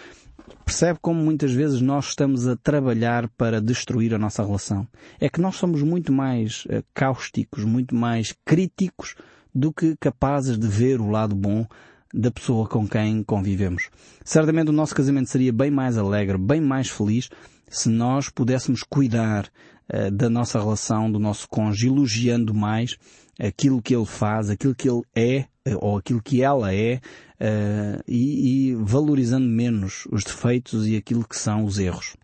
Percebe 0.66 1.00
como 1.02 1.24
muitas 1.24 1.54
vezes 1.54 1.82
nós 1.82 2.10
estamos 2.10 2.48
a 2.48 2.56
trabalhar 2.56 3.30
para 3.38 3.62
destruir 3.62 4.14
a 4.14 4.18
nossa 4.18 4.44
relação? 4.44 4.88
É 5.20 5.30
que 5.30 5.40
nós 5.40 5.56
somos 5.56 5.82
muito 5.82 6.12
mais 6.12 6.66
uh, 6.66 6.84
cáusticos, 6.94 7.64
muito 7.64 7.96
mais 7.96 8.36
críticos 8.46 9.16
do 9.54 9.72
que 9.72 9.96
capazes 10.00 10.58
de 10.58 10.68
ver 10.68 11.00
o 11.00 11.10
lado 11.10 11.36
bom 11.36 11.66
da 12.14 12.30
pessoa 12.30 12.68
com 12.68 12.88
quem 12.88 13.24
convivemos. 13.24 13.90
Certamente 14.24 14.70
o 14.70 14.74
nosso 14.74 14.94
casamento 14.94 15.30
seria 15.30 15.54
bem 15.54 15.72
mais 15.72 15.98
alegre, 15.98 16.38
bem 16.38 16.60
mais 16.60 16.90
feliz, 16.90 17.30
se 17.70 17.90
nós 17.90 18.30
pudéssemos 18.30 18.84
cuidar 18.84 19.46
uh, 19.94 20.12
da 20.12 20.30
nossa 20.30 20.60
relação, 20.60 21.12
do 21.12 21.20
nosso 21.20 21.48
cônjuge, 21.48 21.88
elogiando 21.88 22.54
mais 22.54 22.98
aquilo 23.42 23.82
que 23.82 23.96
ele 23.96 24.06
faz, 24.06 24.50
aquilo 24.50 24.76
que 24.76 24.88
ele 24.88 25.04
é, 25.16 25.46
ou 25.80 25.98
aquilo 25.98 26.22
que 26.22 26.44
ela 26.44 26.74
é, 26.74 27.02
uh, 27.40 28.04
e, 28.08 28.70
e 28.70 28.76
valorizando 28.76 29.48
menos 29.48 30.08
os 30.12 30.24
defeitos 30.24 30.88
e 30.88 30.96
aquilo 30.96 31.28
que 31.28 31.38
são 31.38 31.66
os 31.66 31.80
erros. 31.80 32.16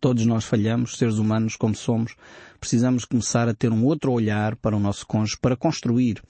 Todos 0.00 0.26
nós 0.26 0.44
falhamos, 0.44 0.96
seres 0.96 1.18
humanos 1.18 1.54
como 1.54 1.74
somos, 1.74 2.16
precisamos 2.58 3.04
começar 3.04 3.48
a 3.48 3.54
ter 3.54 3.70
um 3.70 3.84
outro 3.84 4.10
olhar 4.10 4.56
para 4.56 4.76
o 4.76 4.80
nosso 4.80 5.06
cônjuge, 5.06 5.38
para 5.40 5.56
construir 5.56 6.20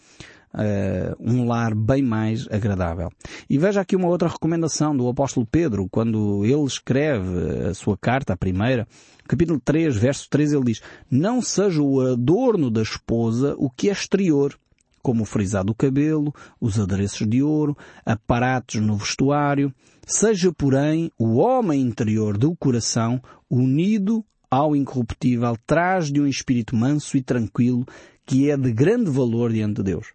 uh, 0.55 1.17
um 1.21 1.47
lar 1.47 1.75
bem 1.75 2.03
mais 2.03 2.47
agradável. 2.51 3.11
E 3.49 3.59
veja 3.59 3.81
aqui 3.81 3.97
uma 3.97 4.09
outra 4.09 4.29
recomendação 4.29 4.97
do 4.97 5.09
apóstolo 5.09 5.47
Pedro, 5.47 5.89
quando 5.91 6.45
ele 6.45 6.65
escreve 6.65 7.69
a 7.71 7.75
sua 7.75 7.97
carta, 7.97 8.33
a 8.33 8.37
primeira, 8.37 8.87
capítulo 9.27 9.61
3, 9.61 9.97
verso 9.97 10.29
3, 10.31 10.53
ele 10.53 10.65
diz, 10.65 10.83
não 11.11 11.41
seja 11.41 11.83
o 11.83 12.01
adorno 12.01 12.71
da 12.71 12.83
esposa 12.83 13.55
o 13.59 13.71
que 13.71 13.89
é 13.89 13.93
exterior, 13.93 14.59
como 15.03 15.23
o 15.23 15.27
frisado 15.27 15.67
do 15.67 15.75
cabelo, 15.75 16.33
os 16.61 16.79
adereços 16.79 17.29
de 17.29 17.43
ouro, 17.43 17.77
aparatos 18.07 18.81
no 18.81 18.97
vestuário, 18.97 19.75
seja, 20.07 20.53
porém, 20.53 21.11
o 21.19 21.39
homem 21.39 21.81
interior 21.81 22.39
do 22.39 22.55
coração 22.55 23.21
unido 23.51 24.25
ao 24.51 24.77
incorruptível, 24.77 25.57
traz 25.67 26.13
de 26.13 26.21
um 26.21 26.27
espírito 26.27 26.77
manso 26.77 27.17
e 27.17 27.23
tranquilo, 27.23 27.87
que 28.27 28.51
é 28.51 28.57
de 28.57 28.71
grande 28.71 29.11
valor 29.11 29.51
diante 29.51 29.77
de 29.77 29.85
Deus. 29.85 30.09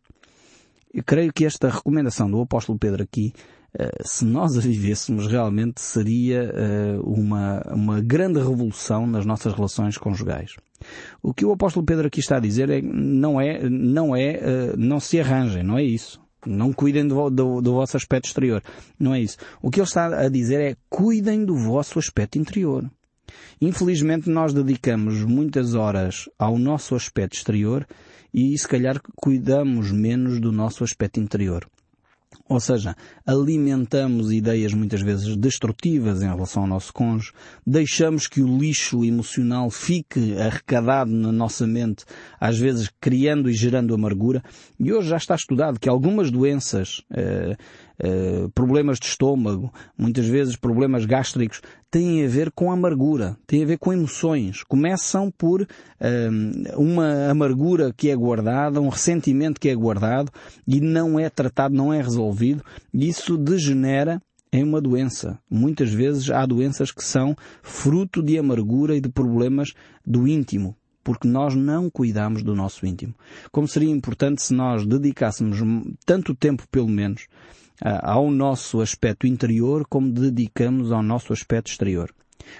Eu 0.98 1.04
creio 1.04 1.32
que 1.32 1.46
esta 1.46 1.70
recomendação 1.70 2.28
do 2.28 2.42
apóstolo 2.42 2.80
Pedro 2.80 3.04
aqui, 3.04 3.32
eh, 3.78 4.02
se 4.04 4.26
nós 4.26 4.58
a 4.58 4.62
vivêssemos, 4.62 5.28
realmente 5.28 5.80
seria 5.80 6.52
eh, 6.52 6.98
uma, 7.04 7.62
uma 7.72 8.02
grande 8.02 8.40
revolução 8.40 9.06
nas 9.06 9.24
nossas 9.24 9.54
relações 9.54 9.96
conjugais. 9.96 10.56
O 11.22 11.36
que 11.36 11.46
o 11.46 11.52
apóstolo 11.52 11.86
Pedro 11.86 12.08
aqui 12.08 12.20
está 12.20 12.38
a 12.38 12.40
dizer 12.40 12.72
é 12.72 12.82
não 12.82 13.40
é, 13.40 13.70
não 13.70 14.16
é, 14.16 14.40
eh, 14.42 14.74
não 14.76 15.00
se 15.00 15.20
arranjem, 15.20 15.62
não 15.62 15.78
é 15.78 15.84
isso. 15.84 16.20
Não 16.44 16.74
cuidem 16.74 17.08
do, 17.08 17.30
do, 17.30 17.62
do, 17.62 17.74
vosso 17.74 17.96
aspecto 17.96 18.26
exterior. 18.26 18.64
Não 19.00 19.14
é 19.14 19.22
isso. 19.22 19.38
O 19.62 19.70
que 19.70 19.80
ele 19.80 19.88
está 19.88 20.08
a 20.08 20.30
dizer 20.30 20.60
é 20.60 20.76
cuidem 20.90 21.46
do 21.46 21.56
vosso 21.56 22.00
aspecto 22.00 22.40
interior. 22.40 22.90
Infelizmente 23.62 24.32
nós 24.32 24.52
dedicamos 24.52 25.24
muitas 25.24 25.76
horas 25.76 26.28
ao 26.40 26.58
nosso 26.58 26.96
aspecto 26.96 27.36
exterior 27.36 27.86
e 28.40 28.56
se 28.56 28.68
calhar 28.68 29.02
cuidamos 29.16 29.92
menos 29.92 30.40
do 30.40 30.52
nosso 30.52 30.84
aspecto 30.84 31.20
interior. 31.20 31.68
Ou 32.48 32.60
seja, 32.60 32.96
alimentamos 33.26 34.32
ideias 34.32 34.76
muitas 34.76 35.02
vezes 35.02 35.36
destrutivas 35.36 36.22
em 36.22 36.28
relação 36.28 36.62
ao 36.62 36.70
nosso 36.70 36.94
cônjuge, 36.94 37.34
deixamos 37.66 38.28
que 38.28 38.40
o 38.40 38.58
lixo 38.58 39.04
emocional 39.04 39.72
fique 39.72 40.38
arrecadado 40.38 41.12
na 41.12 41.32
nossa 41.32 41.66
mente, 41.66 42.06
às 42.40 42.60
vezes 42.60 42.92
criando 43.02 43.50
e 43.50 43.54
gerando 43.54 43.96
amargura. 43.96 44.44
E 44.80 44.94
hoje 44.94 45.10
já 45.10 45.18
está 45.18 45.34
estudado 45.34 45.80
que 45.80 45.90
algumas 45.90 46.30
doenças, 46.30 47.02
eh, 47.12 47.58
eh, 48.00 48.48
problemas 48.54 49.00
de 49.00 49.08
estômago, 49.08 49.74
muitas 49.98 50.28
vezes 50.28 50.56
problemas 50.56 51.06
gástricos, 51.06 51.62
têm 51.90 52.24
a 52.24 52.28
ver 52.28 52.52
com 52.52 52.72
amargura, 52.72 53.38
têm 53.48 53.64
a 53.64 53.66
ver 53.66 53.78
com 53.78 53.92
emoções. 53.92 54.64
Começam 54.64 55.32
por 55.32 55.68
eh, 56.00 56.30
uma 56.76 57.30
amargura 57.30 57.94
que 57.96 58.10
é 58.10 58.16
guardada, 58.16 58.82
um 58.82 58.90
ressentimento 58.90 59.60
que 59.60 59.70
é 59.70 59.76
guardado 59.76 60.32
e 60.68 60.80
não 60.80 61.20
é 61.20 61.30
tratado, 61.30 61.74
não 61.74 61.94
é 61.94 62.02
resolvido. 62.02 62.64
Isso 62.94 63.38
degenera 63.38 64.22
em 64.52 64.64
uma 64.64 64.82
doença. 64.82 65.40
Muitas 65.50 65.92
vezes 65.92 66.30
há 66.30 66.46
doenças 66.46 66.92
que 66.92 67.04
são 67.04 67.36
fruto 67.62 68.22
de 68.22 68.38
amargura 68.38 68.96
e 68.96 69.02
de 69.02 69.10
problemas 69.10 69.74
do 70.06 70.28
íntimo, 70.28 70.76
porque 71.04 71.28
nós 71.28 71.56
não 71.56 71.90
cuidamos 71.90 72.44
do 72.44 72.56
nosso 72.56 72.86
íntimo. 72.86 73.14
Como 73.52 73.68
seria 73.68 73.90
importante 73.90 74.42
se 74.42 74.54
nós 74.54 74.86
dedicássemos 74.86 75.60
tanto 76.06 76.36
tempo, 76.36 76.68
pelo 76.70 76.88
menos, 76.88 77.28
ao 77.84 78.32
nosso 78.32 78.82
aspecto 78.82 79.28
interior 79.28 79.86
como 79.88 80.12
dedicamos 80.12 80.92
ao 80.92 81.04
nosso 81.04 81.32
aspecto 81.32 81.70
exterior. 81.70 82.14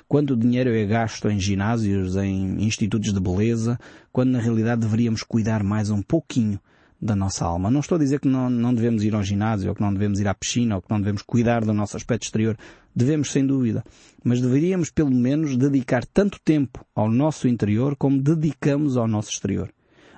Quando 0.08 0.32
o 0.32 0.38
dinheiro 0.38 0.70
é 0.70 0.86
gasto 0.86 1.30
em 1.30 1.40
ginásios, 1.40 2.16
em 2.18 2.64
institutos 2.64 3.14
de 3.14 3.20
beleza, 3.20 3.80
quando 4.12 4.32
na 4.32 4.40
realidade 4.40 4.82
deveríamos 4.82 5.24
cuidar 5.24 5.64
mais 5.64 5.90
um 5.90 6.02
pouquinho 6.02 6.60
da 7.02 7.16
nossa 7.16 7.46
alma. 7.46 7.72
Não 7.72 7.80
estou 7.80 7.96
a 7.96 8.00
dizer 8.00 8.20
que 8.20 8.28
não, 8.28 8.50
não 8.50 8.74
devemos 8.74 9.04
ir 9.04 9.16
ao 9.16 9.24
ginásio, 9.24 9.70
ou 9.70 9.76
que 9.76 9.82
não 9.82 9.94
devemos 9.94 10.20
ir 10.20 10.28
à 10.28 10.34
piscina, 10.34 10.76
ou 10.76 10.82
que 10.82 10.90
não 10.90 11.00
devemos 11.00 11.22
cuidar 11.22 11.64
do 11.64 11.74
nosso 11.74 11.96
aspecto 11.96 12.24
exterior. 12.24 12.58
Devemos, 12.96 13.32
sem 13.32 13.46
dúvida. 13.46 13.84
Mas 14.24 14.42
deveríamos, 14.42 14.90
pelo 14.90 15.12
menos, 15.12 15.56
dedicar 15.56 16.04
tanto 16.06 16.40
tempo 16.44 16.84
ao 16.96 17.10
nosso 17.10 17.48
interior 17.48 17.96
como 17.96 18.22
dedicamos 18.22 18.98
ao 18.98 19.08
nosso 19.08 19.30
exterior 19.30 19.72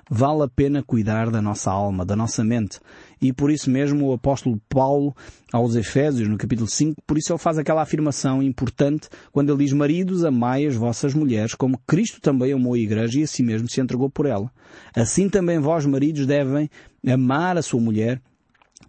vale 0.08 0.42
a 0.42 0.48
pena 0.48 0.82
cuidar 0.82 1.30
da 1.30 1.42
nossa 1.42 1.70
alma, 1.70 2.04
da 2.04 2.14
nossa 2.14 2.44
mente. 2.44 2.80
E 3.20 3.32
por 3.32 3.50
isso 3.50 3.70
mesmo 3.70 4.08
o 4.08 4.12
apóstolo 4.12 4.60
Paulo, 4.68 5.14
aos 5.52 5.74
Efésios, 5.74 6.28
no 6.28 6.38
capítulo 6.38 6.68
5, 6.68 7.02
por 7.06 7.18
isso 7.18 7.32
ele 7.32 7.38
faz 7.38 7.58
aquela 7.58 7.82
afirmação 7.82 8.42
importante 8.42 9.08
quando 9.32 9.52
ele 9.52 9.64
diz, 9.64 9.72
maridos, 9.72 10.24
amai 10.24 10.66
as 10.66 10.74
vossas 10.74 11.14
mulheres, 11.14 11.54
como 11.54 11.78
Cristo 11.86 12.20
também 12.20 12.52
amou 12.52 12.74
a 12.74 12.78
igreja 12.78 13.20
e 13.20 13.22
a 13.24 13.26
si 13.26 13.42
mesmo 13.42 13.68
se 13.68 13.80
entregou 13.80 14.08
por 14.08 14.26
ela. 14.26 14.50
Assim 14.94 15.28
também 15.28 15.58
vós, 15.58 15.84
maridos, 15.84 16.26
devem 16.26 16.70
amar 17.06 17.58
a 17.58 17.62
sua 17.62 17.80
mulher 17.80 18.20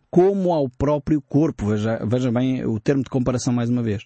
como 0.09 0.53
ao 0.53 0.69
próprio 0.69 1.21
corpo. 1.21 1.67
Veja, 1.67 1.99
veja 2.05 2.31
bem 2.31 2.65
o 2.65 2.79
termo 2.79 3.03
de 3.03 3.09
comparação 3.09 3.53
mais 3.53 3.69
uma 3.69 3.81
vez. 3.81 4.03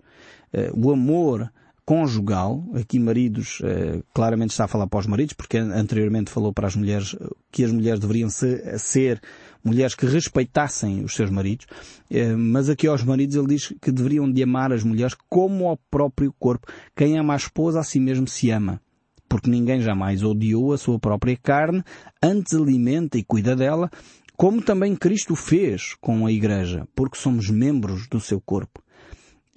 Eh, 0.53 0.71
o 0.73 0.91
amor 0.91 1.51
conjugal, 1.85 2.65
aqui 2.73 2.97
maridos, 2.99 3.59
eh, 3.63 4.01
claramente 4.11 4.49
está 4.49 4.65
a 4.65 4.67
falar 4.67 4.87
para 4.87 4.99
os 4.99 5.05
maridos, 5.05 5.33
porque 5.33 5.57
anteriormente 5.57 6.31
falou 6.31 6.51
para 6.51 6.67
as 6.67 6.75
mulheres 6.75 7.15
que 7.51 7.63
as 7.63 7.71
mulheres 7.71 7.99
deveriam 7.99 8.29
ser, 8.29 8.79
ser 8.79 9.21
mulheres 9.63 9.93
que 9.93 10.07
respeitassem 10.07 11.03
os 11.03 11.13
seus 11.13 11.29
maridos, 11.29 11.67
eh, 12.09 12.35
mas 12.35 12.69
aqui 12.69 12.87
aos 12.87 13.03
maridos 13.03 13.35
ele 13.35 13.47
diz 13.47 13.71
que 13.79 13.91
deveriam 13.91 14.31
de 14.31 14.41
amar 14.41 14.73
as 14.73 14.83
mulheres 14.83 15.15
como 15.29 15.67
ao 15.67 15.77
próprio 15.91 16.33
corpo. 16.39 16.67
Quem 16.95 17.19
ama 17.19 17.33
a 17.33 17.37
esposa 17.37 17.79
a 17.79 17.83
si 17.83 17.99
mesmo 17.99 18.27
se 18.27 18.49
ama. 18.49 18.81
Porque 19.29 19.49
ninguém 19.49 19.81
jamais 19.81 20.23
odiou 20.23 20.73
a 20.73 20.77
sua 20.77 20.99
própria 20.99 21.37
carne, 21.37 21.83
antes 22.21 22.53
alimenta 22.53 23.17
e 23.17 23.23
cuida 23.23 23.55
dela, 23.55 23.91
como 24.35 24.61
também 24.61 24.95
Cristo 24.95 25.35
fez 25.35 25.95
com 26.01 26.25
a 26.25 26.31
Igreja, 26.31 26.87
porque 26.95 27.17
somos 27.17 27.49
membros 27.49 28.07
do 28.07 28.19
seu 28.19 28.41
corpo. 28.41 28.84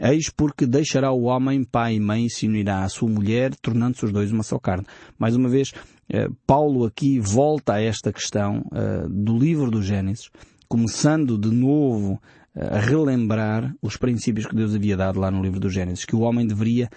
Eis 0.00 0.30
porque 0.30 0.64
deixará 0.64 1.10
o 1.10 1.24
homem 1.24 1.64
pai 1.64 1.96
e 1.96 2.00
mãe 2.00 2.26
e 2.26 2.30
se 2.30 2.46
unirá 2.46 2.84
à 2.84 2.88
sua 2.88 3.08
mulher, 3.08 3.52
tornando-se 3.56 4.04
os 4.04 4.12
dois 4.12 4.30
uma 4.30 4.44
só 4.44 4.56
carne. 4.56 4.86
Mais 5.18 5.34
uma 5.34 5.48
vez, 5.48 5.72
eh, 6.08 6.28
Paulo 6.46 6.84
aqui 6.84 7.18
volta 7.18 7.74
a 7.74 7.82
esta 7.82 8.12
questão 8.12 8.64
uh, 8.66 9.08
do 9.08 9.36
livro 9.36 9.72
do 9.72 9.82
Gênesis, 9.82 10.30
começando 10.68 11.36
de 11.36 11.50
novo 11.50 12.12
uh, 12.54 12.76
a 12.76 12.78
relembrar 12.78 13.74
os 13.82 13.96
princípios 13.96 14.46
que 14.46 14.54
Deus 14.54 14.72
havia 14.72 14.96
dado 14.96 15.18
lá 15.18 15.32
no 15.32 15.42
livro 15.42 15.58
do 15.58 15.68
Gênesis, 15.68 16.04
que 16.04 16.14
o 16.14 16.20
homem 16.20 16.46
deveria 16.46 16.88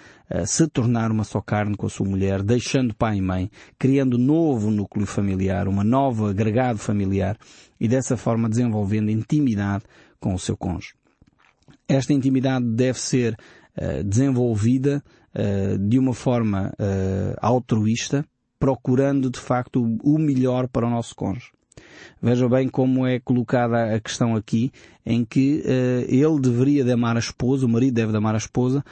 se 0.46 0.68
tornar 0.68 1.10
uma 1.10 1.24
só 1.24 1.40
carne 1.40 1.76
com 1.76 1.86
a 1.86 1.90
sua 1.90 2.08
mulher, 2.08 2.40
deixando 2.40 2.94
pai 2.94 3.16
e 3.16 3.20
mãe, 3.20 3.50
criando 3.80 4.16
novo 4.16 4.70
núcleo 4.70 5.06
familiar, 5.06 5.66
uma 5.66 5.82
nova 5.82 6.30
agregado 6.30 6.78
familiar, 6.78 7.36
e 7.80 7.88
dessa 7.88 8.16
forma 8.16 8.48
desenvolvendo 8.48 9.10
intimidade 9.10 9.84
com 10.20 10.32
o 10.32 10.38
seu 10.38 10.56
cônjuge. 10.56 11.01
Esta 11.92 12.14
intimidade 12.14 12.64
deve 12.64 12.98
ser 12.98 13.36
uh, 13.76 14.02
desenvolvida 14.02 15.04
uh, 15.34 15.78
de 15.78 15.98
uma 15.98 16.14
forma 16.14 16.72
uh, 16.78 17.36
altruísta, 17.38 18.24
procurando 18.58 19.28
de 19.28 19.38
facto 19.38 19.98
o 20.02 20.18
melhor 20.18 20.68
para 20.68 20.86
o 20.86 20.90
nosso 20.90 21.14
cônjuge. 21.14 21.52
Veja 22.22 22.48
bem 22.48 22.66
como 22.66 23.06
é 23.06 23.20
colocada 23.20 23.94
a 23.94 24.00
questão 24.00 24.34
aqui, 24.34 24.72
em 25.04 25.24
que 25.24 25.62
ele 26.08 26.40
deveria 26.40 26.84
de 26.84 26.92
amar 26.92 27.16
a 27.16 27.18
esposa, 27.18 27.66
o 27.66 27.68
marido 27.68 27.94
deve 27.94 28.12
de 28.12 28.18
amar 28.18 28.34
a 28.34 28.38
esposa, 28.38 28.84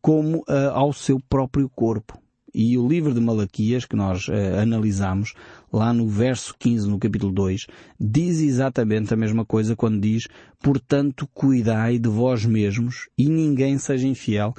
como 0.00 0.44
ao 0.72 0.92
seu 0.92 1.18
próprio 1.28 1.68
corpo. 1.68 2.16
E 2.54 2.78
o 2.78 2.86
livro 2.86 3.12
de 3.12 3.20
Malaquias, 3.20 3.84
que 3.84 3.96
nós 3.96 4.28
uh, 4.28 4.60
analisamos, 4.62 5.34
lá 5.72 5.92
no 5.92 6.06
verso 6.06 6.54
15, 6.56 6.88
no 6.88 7.00
capítulo 7.00 7.32
2, 7.32 7.66
diz 7.98 8.40
exatamente 8.40 9.12
a 9.12 9.16
mesma 9.16 9.44
coisa 9.44 9.74
quando 9.74 10.00
diz, 10.00 10.28
portanto, 10.62 11.28
cuidai 11.34 11.98
de 11.98 12.08
vós 12.08 12.44
mesmos 12.44 13.08
e 13.18 13.28
ninguém 13.28 13.76
seja 13.76 14.06
infiel 14.06 14.54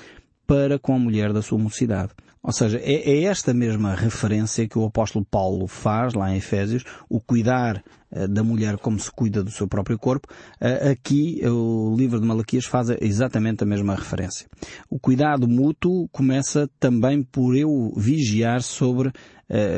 para 0.45 0.77
com 0.77 0.93
a 0.93 0.99
mulher 0.99 1.31
da 1.31 1.41
sua 1.41 1.57
mocidade. 1.57 2.11
Ou 2.45 2.51
seja, 2.51 2.77
é, 2.77 2.93
é, 2.93 3.23
esta 3.23 3.55
mesma 3.55 3.95
referência 3.95 4.67
que 4.67 4.77
o 4.77 4.85
apóstolo 4.85 5.25
Paulo 5.25 5.65
faz 5.67 6.13
lá 6.13 6.31
em 6.31 6.37
Efésios, 6.37 6.83
o 7.09 7.19
cuidar 7.19 7.83
uh, 8.11 8.27
da 8.27 8.43
mulher 8.43 8.77
como 8.77 8.99
se 8.99 9.09
cuida 9.11 9.43
do 9.43 9.49
seu 9.49 9.67
próprio 9.67 9.97
corpo. 9.97 10.27
Uh, 10.61 10.91
aqui 10.91 11.41
o 11.43 11.95
livro 11.97 12.21
de 12.21 12.27
Malaquias 12.27 12.65
faz 12.65 12.89
exatamente 13.01 13.63
a 13.63 13.65
mesma 13.65 13.95
referência. 13.95 14.47
O 14.87 14.99
cuidado 14.99 15.47
mútuo 15.47 16.07
começa 16.09 16.69
também 16.79 17.23
por 17.23 17.55
eu 17.57 17.91
vigiar 17.97 18.61
sobre 18.61 19.11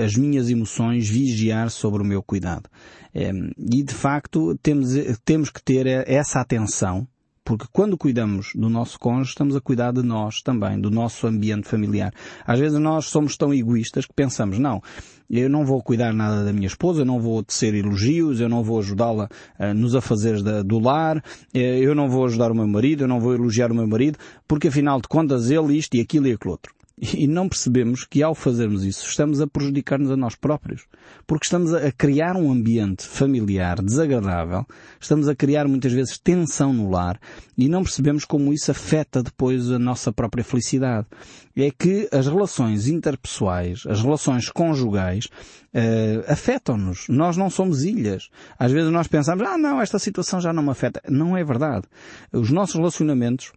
as 0.06 0.16
minhas 0.16 0.50
emoções, 0.50 1.10
vigiar 1.10 1.70
sobre 1.70 2.02
o 2.02 2.06
meu 2.06 2.24
cuidado. 2.24 2.70
e 3.14 3.84
de 3.84 3.94
facto 3.94 4.58
temos, 4.64 4.92
temos 5.26 5.50
que 5.50 5.62
ter 5.62 5.86
essa 6.08 6.40
atenção 6.40 7.06
porque 7.48 7.66
quando 7.72 7.98
cuidamos 7.98 8.50
do 8.54 8.70
nosso 8.70 9.00
cônjuge, 9.00 9.30
estamos 9.30 9.56
a 9.56 9.62
cuidar 9.62 9.94
de 9.94 10.04
nós 10.04 10.42
também, 10.42 10.78
do 10.78 10.92
nosso 10.92 11.26
ambiente 11.26 11.66
familiar. 11.66 12.14
Às 12.46 12.60
vezes 12.60 12.78
nós 12.78 13.06
somos 13.06 13.38
tão 13.38 13.54
egoístas 13.54 14.06
que 14.06 14.12
pensamos, 14.14 14.60
não, 14.60 14.82
eu 15.30 15.50
não 15.50 15.66
vou 15.66 15.82
cuidar 15.82 16.12
nada 16.12 16.44
da 16.44 16.52
minha 16.52 16.68
esposa, 16.68 17.04
eu 17.04 17.06
não 17.06 17.22
vou 17.22 17.42
tecer 17.42 17.74
elogios, 17.74 18.42
eu 18.42 18.50
não 18.50 18.62
vou 18.66 18.80
ajudá-la 18.80 19.30
uh, 19.58 19.74
nos 19.74 19.96
afazeres 19.96 20.44
do 20.44 20.78
lar, 20.78 21.24
eh, 21.54 21.80
eu 21.80 21.96
não 21.96 22.10
vou 22.10 22.26
ajudar 22.26 22.52
o 22.52 22.56
meu 22.56 22.68
marido, 22.68 23.06
eu 23.06 23.08
não 23.08 23.22
vou 23.22 23.34
elogiar 23.34 23.72
o 23.72 23.76
meu 23.76 23.88
marido, 23.88 24.20
porque 24.46 24.68
afinal 24.68 25.00
de 25.00 25.08
contas 25.08 25.50
ele 25.50 25.78
isto 25.78 25.96
e 25.96 26.02
aquilo 26.02 26.28
e 26.28 26.34
aquilo 26.34 26.52
outro. 26.52 26.77
E 27.00 27.28
não 27.28 27.48
percebemos 27.48 28.04
que 28.06 28.24
ao 28.24 28.34
fazermos 28.34 28.84
isso 28.84 29.08
estamos 29.08 29.40
a 29.40 29.46
prejudicar-nos 29.46 30.10
a 30.10 30.18
nós 30.18 30.34
próprios. 30.34 30.88
Porque 31.28 31.46
estamos 31.46 31.72
a 31.72 31.92
criar 31.92 32.36
um 32.36 32.52
ambiente 32.52 33.06
familiar 33.06 33.84
desagradável, 33.84 34.66
estamos 35.00 35.30
a 35.30 35.36
criar 35.36 35.68
muitas 35.68 35.94
vezes 35.94 36.18
tensão 36.18 36.74
no 36.74 36.90
lar 36.90 37.20
e 37.56 37.70
não 37.70 37.84
percebemos 37.84 38.26
como 38.26 38.52
isso 38.52 38.72
afeta 38.72 39.22
depois 39.22 39.70
a 39.70 39.78
nossa 39.78 40.12
própria 40.12 40.44
felicidade. 40.44 41.06
É 41.56 41.70
que 41.70 42.10
as 42.12 42.26
relações 42.26 42.88
interpessoais, 42.88 43.84
as 43.88 44.02
relações 44.02 44.50
conjugais, 44.50 45.26
uh, 45.26 46.32
afetam-nos. 46.32 47.06
Nós 47.10 47.38
não 47.38 47.52
somos 47.52 47.84
ilhas. 47.84 48.30
Às 48.58 48.72
vezes 48.72 48.92
nós 48.92 49.08
pensamos, 49.08 49.48
ah 49.48 49.58
não, 49.58 49.80
esta 49.80 50.00
situação 50.00 50.42
já 50.42 50.52
não 50.52 50.64
me 50.64 50.72
afeta. 50.72 51.00
Não 51.08 51.38
é 51.38 51.44
verdade. 51.44 51.86
Os 52.34 52.52
nossos 52.52 52.76
relacionamentos 52.76 53.52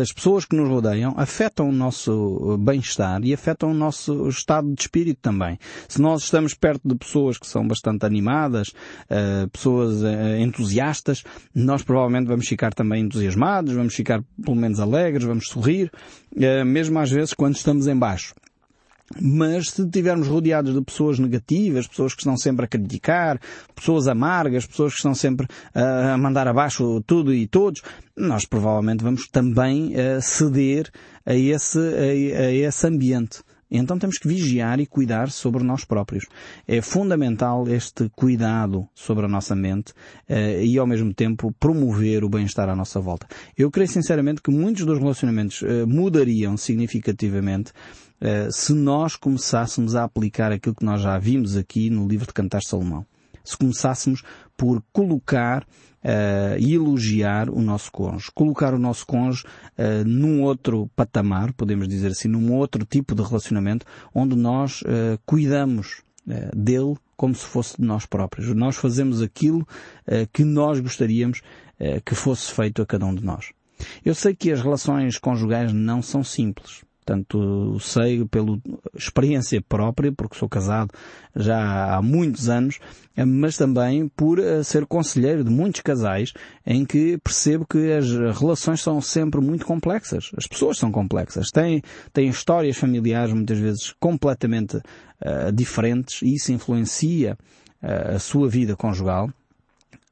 as 0.00 0.12
pessoas 0.12 0.44
que 0.44 0.56
nos 0.56 0.68
rodeiam 0.68 1.12
afetam 1.16 1.68
o 1.68 1.72
nosso 1.72 2.56
bem-estar 2.58 3.22
e 3.24 3.34
afetam 3.34 3.70
o 3.70 3.74
nosso 3.74 4.28
estado 4.28 4.72
de 4.72 4.80
espírito 4.80 5.18
também. 5.20 5.58
Se 5.88 6.00
nós 6.00 6.22
estamos 6.22 6.54
perto 6.54 6.88
de 6.88 6.94
pessoas 6.94 7.36
que 7.36 7.46
são 7.46 7.66
bastante 7.66 8.06
animadas, 8.06 8.68
uh, 8.68 9.48
pessoas 9.50 10.02
uh, 10.02 10.36
entusiastas, 10.38 11.22
nós 11.54 11.82
provavelmente 11.82 12.26
vamos 12.26 12.48
ficar 12.48 12.72
também 12.72 13.04
entusiasmados, 13.04 13.74
vamos 13.74 13.94
ficar 13.94 14.22
pelo 14.42 14.56
menos 14.56 14.80
alegres, 14.80 15.24
vamos 15.24 15.48
sorrir, 15.48 15.90
mesmo 16.66 16.98
às 16.98 17.10
vezes 17.10 17.34
quando 17.34 17.56
estamos 17.56 17.86
em 17.86 17.96
baixo. 17.96 18.34
Mas 19.20 19.70
se 19.70 19.82
estivermos 19.82 20.28
rodeados 20.28 20.74
de 20.74 20.82
pessoas 20.82 21.18
negativas, 21.18 21.86
pessoas 21.86 22.14
que 22.14 22.20
estão 22.20 22.36
sempre 22.36 22.64
a 22.64 22.68
criticar, 22.68 23.40
pessoas 23.74 24.08
amargas, 24.08 24.66
pessoas 24.66 24.92
que 24.92 24.98
estão 24.98 25.14
sempre 25.14 25.46
a 25.74 26.16
mandar 26.16 26.48
abaixo 26.48 27.02
tudo 27.06 27.32
e 27.34 27.46
todos, 27.46 27.82
nós 28.16 28.44
provavelmente 28.44 29.02
vamos 29.02 29.28
também 29.28 29.92
uh, 29.94 30.20
ceder 30.20 30.90
a 31.24 31.34
esse, 31.34 31.78
a, 31.78 32.52
esse 32.52 32.86
ambiente. 32.86 33.40
Então 33.74 33.98
temos 33.98 34.18
que 34.18 34.28
vigiar 34.28 34.80
e 34.80 34.86
cuidar 34.86 35.30
sobre 35.30 35.64
nós 35.64 35.82
próprios. 35.82 36.26
É 36.68 36.82
fundamental 36.82 37.66
este 37.68 38.10
cuidado 38.10 38.86
sobre 38.94 39.24
a 39.24 39.28
nossa 39.28 39.56
mente 39.56 39.92
uh, 40.28 40.62
e 40.62 40.78
ao 40.78 40.86
mesmo 40.86 41.14
tempo 41.14 41.54
promover 41.58 42.22
o 42.22 42.28
bem-estar 42.28 42.68
à 42.68 42.76
nossa 42.76 43.00
volta. 43.00 43.26
Eu 43.56 43.70
creio 43.70 43.88
sinceramente 43.88 44.42
que 44.42 44.50
muitos 44.50 44.84
dos 44.84 44.98
relacionamentos 44.98 45.62
mudariam 45.86 46.56
significativamente 46.56 47.72
se 48.50 48.72
nós 48.72 49.16
começássemos 49.16 49.94
a 49.94 50.04
aplicar 50.04 50.52
aquilo 50.52 50.74
que 50.74 50.84
nós 50.84 51.02
já 51.02 51.18
vimos 51.18 51.56
aqui 51.56 51.90
no 51.90 52.06
livro 52.06 52.26
de 52.26 52.32
Cantar 52.32 52.62
Salomão. 52.62 53.04
Se 53.44 53.56
começássemos 53.56 54.22
por 54.56 54.82
colocar 54.92 55.66
uh, 56.02 56.58
e 56.58 56.74
elogiar 56.74 57.48
o 57.48 57.60
nosso 57.60 57.90
cônjuge. 57.90 58.30
Colocar 58.34 58.74
o 58.74 58.78
nosso 58.78 59.06
cônjuge 59.06 59.44
uh, 59.44 60.04
num 60.06 60.42
outro 60.42 60.90
patamar, 60.94 61.52
podemos 61.52 61.88
dizer 61.88 62.08
assim, 62.08 62.28
num 62.28 62.52
outro 62.52 62.84
tipo 62.84 63.14
de 63.14 63.22
relacionamento, 63.22 63.86
onde 64.14 64.36
nós 64.36 64.82
uh, 64.82 65.18
cuidamos 65.24 66.02
dele 66.54 66.94
como 67.16 67.34
se 67.34 67.44
fosse 67.44 67.76
de 67.78 67.84
nós 67.84 68.06
próprios. 68.06 68.54
Nós 68.54 68.76
fazemos 68.76 69.20
aquilo 69.20 69.66
que 70.32 70.44
nós 70.44 70.78
gostaríamos 70.78 71.42
que 72.04 72.14
fosse 72.14 72.52
feito 72.52 72.80
a 72.80 72.86
cada 72.86 73.04
um 73.04 73.12
de 73.12 73.24
nós. 73.24 73.50
Eu 74.04 74.14
sei 74.14 74.32
que 74.32 74.52
as 74.52 74.62
relações 74.62 75.18
conjugais 75.18 75.72
não 75.72 76.00
são 76.00 76.22
simples. 76.22 76.84
Portanto, 77.04 77.78
sei 77.80 78.24
pela 78.26 78.60
experiência 78.94 79.60
própria, 79.60 80.12
porque 80.12 80.38
sou 80.38 80.48
casado 80.48 80.90
já 81.34 81.96
há 81.96 82.00
muitos 82.00 82.48
anos, 82.48 82.78
mas 83.26 83.56
também 83.56 84.06
por 84.06 84.38
eh, 84.38 84.62
ser 84.62 84.86
conselheiro 84.86 85.42
de 85.42 85.50
muitos 85.50 85.80
casais 85.80 86.32
em 86.64 86.84
que 86.84 87.18
percebo 87.18 87.66
que 87.66 87.92
as 87.92 88.08
relações 88.38 88.80
são 88.80 89.00
sempre 89.00 89.40
muito 89.40 89.66
complexas. 89.66 90.30
As 90.36 90.46
pessoas 90.46 90.78
são 90.78 90.92
complexas. 90.92 91.50
Têm, 91.50 91.82
têm 92.12 92.28
histórias 92.28 92.76
familiares 92.76 93.34
muitas 93.34 93.58
vezes 93.58 93.92
completamente 93.98 94.76
uh, 94.76 95.52
diferentes 95.52 96.22
e 96.22 96.36
isso 96.36 96.52
influencia 96.52 97.36
uh, 97.82 98.14
a 98.14 98.18
sua 98.20 98.48
vida 98.48 98.76
conjugal 98.76 99.28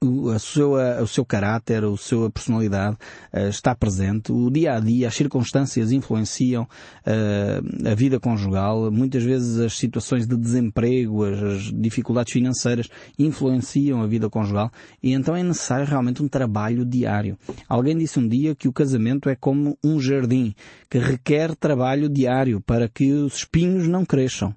o, 0.02 0.38
seu, 0.38 0.72
o 0.72 1.06
seu 1.06 1.26
caráter, 1.26 1.84
a 1.84 1.96
sua 1.96 2.30
personalidade 2.30 2.96
uh, 3.34 3.48
está 3.48 3.74
presente. 3.74 4.32
O 4.32 4.50
dia 4.50 4.74
a 4.74 4.80
dia, 4.80 5.08
as 5.08 5.14
circunstâncias 5.14 5.92
influenciam 5.92 6.62
uh, 6.62 7.88
a 7.88 7.94
vida 7.94 8.18
conjugal. 8.18 8.90
Muitas 8.90 9.22
vezes 9.22 9.58
as 9.58 9.74
situações 9.74 10.26
de 10.26 10.38
desemprego, 10.38 11.24
as, 11.24 11.42
as, 11.42 11.62
dificuldades 11.64 12.32
financeiras 12.32 12.88
influenciam 13.18 14.00
a 14.00 14.06
vida 14.06 14.30
conjugal 14.30 14.70
e 15.02 15.12
então 15.12 15.36
é 15.36 15.42
necessário 15.42 15.86
realmente 15.86 16.22
um 16.22 16.28
trabalho 16.28 16.84
diário. 16.86 17.38
Alguém 17.68 17.96
disse 17.98 18.18
um 18.18 18.26
dia 18.26 18.54
que 18.54 18.68
o 18.68 18.72
casamento 18.72 19.28
é 19.28 19.36
como 19.36 19.76
um 19.84 20.00
jardim 20.00 20.54
que 20.88 20.98
requer 20.98 21.54
trabalho 21.54 22.08
diário 22.08 22.60
para 22.62 22.88
que 22.88 23.12
os 23.12 23.36
espinhos 23.36 23.86
não 23.86 24.06
cresçam. 24.06 24.54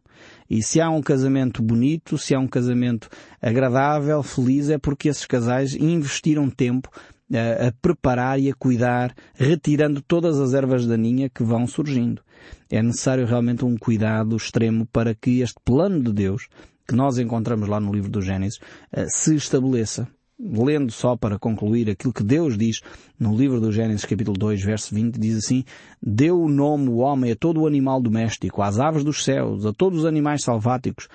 E 0.53 0.61
se 0.61 0.79
há 0.79 0.87
um 0.87 1.01
casamento 1.01 1.63
bonito, 1.63 2.15
se 2.15 2.35
há 2.35 2.39
um 2.39 2.47
casamento 2.47 3.09
agradável, 3.41 4.21
feliz, 4.21 4.69
é 4.69 4.77
porque 4.77 5.09
esses 5.09 5.25
casais 5.25 5.73
investiram 5.73 6.47
tempo 6.47 6.91
a, 7.33 7.69
a 7.69 7.71
preparar 7.81 8.39
e 8.39 8.51
a 8.51 8.53
cuidar, 8.53 9.15
retirando 9.33 9.99
todas 9.99 10.39
as 10.39 10.53
ervas 10.53 10.85
daninhas 10.85 11.31
que 11.33 11.41
vão 11.41 11.65
surgindo. 11.65 12.21
É 12.69 12.83
necessário 12.83 13.25
realmente 13.25 13.65
um 13.65 13.75
cuidado 13.75 14.35
extremo 14.35 14.85
para 14.93 15.15
que 15.15 15.41
este 15.41 15.59
plano 15.65 16.03
de 16.03 16.13
Deus, 16.13 16.47
que 16.87 16.93
nós 16.93 17.17
encontramos 17.17 17.67
lá 17.67 17.79
no 17.79 17.91
livro 17.91 18.11
do 18.11 18.21
Gênesis, 18.21 18.59
eh, 18.91 19.07
se 19.09 19.33
estabeleça 19.33 20.07
lendo 20.39 20.91
só 20.91 21.15
para 21.15 21.39
concluir 21.39 21.89
aquilo 21.89 22.13
que 22.13 22.23
Deus 22.23 22.57
diz 22.57 22.81
no 23.19 23.35
livro 23.35 23.59
do 23.59 23.71
Gênesis 23.71 24.05
capítulo 24.05 24.37
2, 24.37 24.61
verso 24.63 24.93
20, 24.93 25.19
diz 25.19 25.37
assim, 25.37 25.63
Deu 26.01 26.41
o 26.41 26.49
nome 26.49 26.89
o 26.89 26.97
homem 26.97 27.31
a 27.31 27.35
todo 27.35 27.61
o 27.61 27.67
animal 27.67 28.01
doméstico, 28.01 28.61
às 28.61 28.79
aves 28.79 29.03
dos 29.03 29.23
céus, 29.23 29.65
a 29.65 29.73
todos 29.73 29.99
os 29.99 30.05
animais 30.05 30.43
salváticos. 30.43 31.07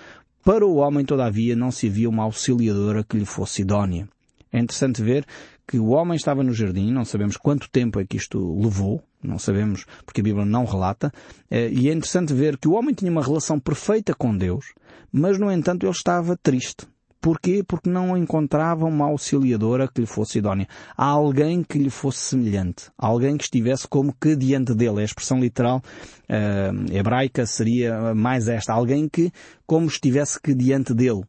Para 0.45 0.67
o 0.67 0.77
homem, 0.77 1.05
todavia, 1.05 1.55
não 1.55 1.71
se 1.71 1.89
havia 1.89 2.09
uma 2.09 2.23
auxiliadora 2.23 3.05
que 3.05 3.19
lhe 3.19 3.25
fosse 3.25 3.63
idónea. 3.63 4.09
É 4.53 4.59
interessante 4.59 5.03
ver 5.03 5.27
que 5.67 5.79
o 5.79 5.89
homem 5.89 6.17
estava 6.17 6.43
no 6.43 6.55
jardim, 6.55 6.91
não 6.91 7.05
sabemos 7.05 7.37
quanto 7.37 7.69
tempo 7.69 8.01
é 8.01 8.07
que 8.07 8.17
isto 8.17 8.59
levou, 8.59 9.03
não 9.23 9.39
sabemos 9.39 9.85
porque 10.07 10.23
a 10.23 10.25
Bíblia 10.25 10.47
não 10.47 10.65
relata, 10.65 11.13
eh, 11.51 11.69
e 11.71 11.91
é 11.91 11.93
interessante 11.93 12.33
ver 12.33 12.57
que 12.57 12.67
o 12.67 12.73
homem 12.73 12.95
tinha 12.95 13.11
uma 13.11 13.23
relação 13.23 13.61
perfeita 13.61 14.15
com 14.15 14.35
Deus, 14.35 14.73
mas 15.13 15.39
no 15.39 15.53
entanto 15.53 15.85
ele 15.85 15.93
estava 15.93 16.35
triste. 16.43 16.87
Porquê? 17.21 17.65
Porque 17.67 17.91
não 17.91 18.17
encontrava 18.17 18.87
uma 18.87 19.07
auxiliadora 19.07 19.89
que 19.89 20.01
lhe 20.01 20.07
fosse 20.07 20.39
idónea. 20.39 20.69
Há 20.97 21.07
alguém 21.07 21.63
que 21.63 21.79
lhe 21.79 21.91
fosse 21.91 22.19
semelhante. 22.19 22.91
Alguém 22.97 23.37
que 23.37 23.45
estivesse 23.45 23.89
como 23.89 24.15
que 24.19 24.37
diante 24.37 24.75
dele. 24.75 25.01
A 25.01 25.05
expressão 25.05 25.41
literal 25.41 25.83
uh, 26.29 26.93
hebraica 26.93 27.45
seria 27.45 28.15
mais 28.15 28.49
esta. 28.49 28.73
Alguém 28.73 29.09
que 29.09 29.33
como 29.67 29.87
estivesse 29.87 30.41
que 30.41 30.55
diante 30.55 30.95
dele 30.95 31.23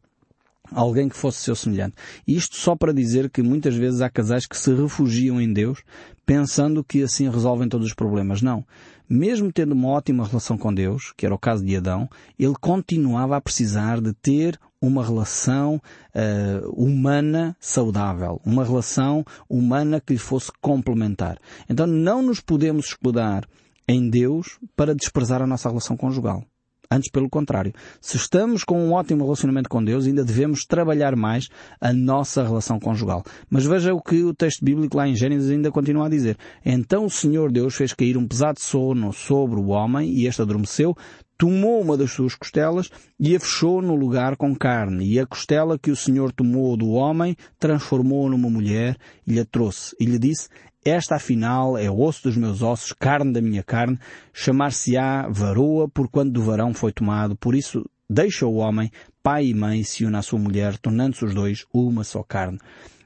alguém 0.72 1.08
que 1.08 1.16
fosse 1.16 1.38
seu 1.38 1.56
semelhante. 1.56 1.96
Isto 2.26 2.56
só 2.56 2.76
para 2.76 2.92
dizer 2.92 3.28
que 3.28 3.42
muitas 3.42 3.74
vezes 3.74 4.00
há 4.00 4.08
casais 4.08 4.46
que 4.46 4.56
se 4.56 4.72
refugiam 4.72 5.40
em 5.40 5.52
Deus 5.52 5.82
pensando 6.24 6.84
que 6.84 7.02
assim 7.02 7.28
resolvem 7.28 7.68
todos 7.68 7.88
os 7.88 7.94
problemas. 7.94 8.40
Não. 8.40 8.64
Mesmo 9.08 9.52
tendo 9.52 9.72
uma 9.72 9.88
ótima 9.88 10.24
relação 10.24 10.56
com 10.56 10.72
Deus, 10.72 11.12
que 11.16 11.26
era 11.26 11.34
o 11.34 11.38
caso 11.38 11.64
de 11.64 11.76
Adão, 11.76 12.08
ele 12.38 12.54
continuava 12.60 13.36
a 13.36 13.40
precisar 13.40 14.00
de 14.00 14.12
ter 14.12 14.56
uma 14.80 15.04
relação 15.04 15.76
uh, 15.76 16.68
humana 16.70 17.56
saudável, 17.60 18.40
uma 18.44 18.64
relação 18.64 19.24
humana 19.48 20.00
que 20.00 20.14
lhe 20.14 20.18
fosse 20.18 20.50
complementar. 20.60 21.38
Então 21.68 21.86
não 21.86 22.22
nos 22.22 22.40
podemos 22.40 22.86
escudar 22.86 23.46
em 23.86 24.08
Deus 24.08 24.58
para 24.76 24.94
desprezar 24.94 25.42
a 25.42 25.46
nossa 25.46 25.68
relação 25.68 25.96
conjugal. 25.96 26.44
Antes, 26.92 27.08
pelo 27.08 27.30
contrário. 27.30 27.72
Se 28.00 28.16
estamos 28.16 28.64
com 28.64 28.76
um 28.76 28.92
ótimo 28.94 29.22
relacionamento 29.22 29.68
com 29.68 29.84
Deus, 29.84 30.06
ainda 30.06 30.24
devemos 30.24 30.64
trabalhar 30.64 31.14
mais 31.14 31.48
a 31.80 31.92
nossa 31.92 32.42
relação 32.42 32.80
conjugal. 32.80 33.22
Mas 33.48 33.64
veja 33.64 33.94
o 33.94 34.02
que 34.02 34.24
o 34.24 34.34
texto 34.34 34.64
bíblico 34.64 34.96
lá 34.96 35.06
em 35.06 35.14
Gênesis 35.14 35.50
ainda 35.50 35.70
continua 35.70 36.06
a 36.06 36.08
dizer. 36.10 36.36
Então 36.64 37.04
o 37.04 37.10
Senhor 37.10 37.52
Deus 37.52 37.76
fez 37.76 37.94
cair 37.94 38.16
um 38.16 38.26
pesado 38.26 38.58
sono 38.58 39.12
sobre 39.12 39.60
o 39.60 39.68
homem 39.68 40.10
e 40.10 40.26
este 40.26 40.42
adormeceu, 40.42 40.96
tomou 41.40 41.80
uma 41.80 41.96
das 41.96 42.12
suas 42.12 42.34
costelas 42.34 42.90
e 43.18 43.34
a 43.34 43.40
fechou 43.40 43.80
no 43.80 43.94
lugar 43.94 44.36
com 44.36 44.54
carne. 44.54 45.06
E 45.06 45.18
a 45.18 45.24
costela 45.24 45.78
que 45.78 45.90
o 45.90 45.96
Senhor 45.96 46.30
tomou 46.32 46.76
do 46.76 46.90
homem 46.90 47.34
transformou 47.58 48.28
numa 48.28 48.50
mulher 48.50 48.94
e 49.26 49.32
lhe 49.32 49.44
trouxe. 49.46 49.96
E 49.98 50.04
lhe 50.04 50.18
disse, 50.18 50.50
esta 50.84 51.16
afinal 51.16 51.78
é 51.78 51.90
osso 51.90 52.24
dos 52.24 52.36
meus 52.36 52.60
ossos, 52.60 52.92
carne 52.92 53.32
da 53.32 53.40
minha 53.40 53.62
carne, 53.62 53.98
chamar-se-á 54.34 55.30
varoa, 55.30 55.88
por 55.88 56.10
quando 56.10 56.30
do 56.30 56.42
varão 56.42 56.74
foi 56.74 56.92
tomado. 56.92 57.34
Por 57.34 57.54
isso 57.54 57.88
deixa 58.08 58.44
o 58.44 58.56
homem, 58.56 58.90
pai 59.22 59.46
e 59.46 59.54
mãe, 59.54 59.82
se 59.82 60.04
une 60.04 60.16
à 60.16 60.22
sua 60.22 60.38
mulher, 60.38 60.76
tornando-se 60.76 61.24
os 61.24 61.32
dois 61.32 61.64
uma 61.72 62.04
só 62.04 62.22
carne. 62.22 62.58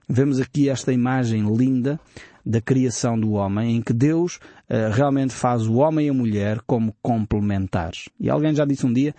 Vemos 0.08 0.40
aqui 0.40 0.68
esta 0.68 0.92
imagem 0.92 1.44
linda 1.56 2.00
da 2.44 2.60
criação 2.60 3.18
do 3.18 3.32
homem, 3.32 3.76
em 3.76 3.82
que 3.82 3.92
Deus 3.92 4.36
uh, 4.68 4.92
realmente 4.92 5.32
faz 5.32 5.66
o 5.66 5.76
homem 5.76 6.06
e 6.06 6.10
a 6.10 6.14
mulher 6.14 6.60
como 6.66 6.94
complementares. 7.00 8.08
E 8.20 8.28
alguém 8.28 8.54
já 8.54 8.64
disse 8.64 8.84
um 8.84 8.92
dia 8.92 9.14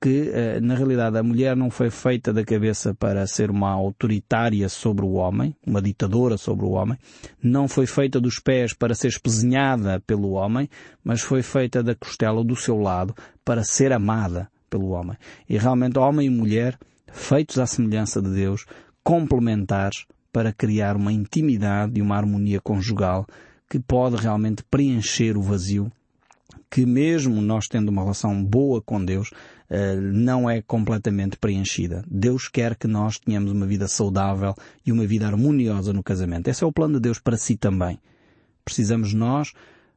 que, 0.00 0.30
uh, 0.30 0.60
na 0.60 0.74
realidade, 0.74 1.18
a 1.18 1.22
mulher 1.22 1.56
não 1.56 1.70
foi 1.70 1.90
feita 1.90 2.32
da 2.32 2.44
cabeça 2.44 2.94
para 2.94 3.26
ser 3.26 3.50
uma 3.50 3.70
autoritária 3.70 4.68
sobre 4.68 5.04
o 5.04 5.14
homem, 5.14 5.56
uma 5.66 5.82
ditadora 5.82 6.36
sobre 6.36 6.66
o 6.66 6.70
homem, 6.70 6.96
não 7.42 7.66
foi 7.66 7.86
feita 7.86 8.20
dos 8.20 8.38
pés 8.38 8.72
para 8.72 8.94
ser 8.94 9.08
espezinhada 9.08 10.00
pelo 10.06 10.32
homem, 10.32 10.68
mas 11.02 11.20
foi 11.20 11.42
feita 11.42 11.82
da 11.82 11.94
costela 11.94 12.44
do 12.44 12.54
seu 12.54 12.78
lado 12.78 13.14
para 13.44 13.64
ser 13.64 13.92
amada 13.92 14.48
pelo 14.70 14.90
homem. 14.90 15.16
E 15.48 15.58
realmente, 15.58 15.98
homem 15.98 16.26
e 16.26 16.30
mulher, 16.30 16.78
feitos 17.12 17.58
à 17.58 17.66
semelhança 17.66 18.20
de 18.22 18.30
Deus, 18.30 18.66
complementares, 19.02 20.04
para 20.32 20.52
criar 20.52 20.96
uma 20.96 21.12
intimidade 21.12 21.98
e 21.98 22.02
uma 22.02 22.16
harmonia 22.16 22.60
conjugal 22.60 23.26
que 23.68 23.78
pode 23.78 24.16
realmente 24.16 24.62
preencher 24.64 25.36
o 25.36 25.42
vazio 25.42 25.90
que 26.70 26.84
mesmo 26.84 27.40
nós 27.40 27.66
tendo 27.66 27.88
uma 27.88 28.02
relação 28.02 28.44
boa 28.44 28.80
com 28.82 29.02
Deus, 29.02 29.30
eh, 29.70 29.96
não 29.96 30.48
é 30.48 30.60
completamente 30.60 31.36
preenchida. 31.36 32.04
Deus 32.06 32.48
quer 32.48 32.76
que 32.76 32.86
nós 32.86 33.18
tenhamos 33.18 33.52
uma 33.52 33.66
vida 33.66 33.88
saudável 33.88 34.54
e 34.84 34.92
uma 34.92 35.06
vida 35.06 35.26
harmoniosa 35.26 35.92
no 35.92 36.02
casamento. 36.02 36.48
Esse 36.48 36.64
é 36.64 36.66
o 36.66 36.72
plano 36.72 36.94
de 36.94 37.00
Deus 37.00 37.18
para 37.18 37.36
si 37.36 37.56
também. 37.56 37.98
Precisamos 38.64 39.14
nós 39.14 39.52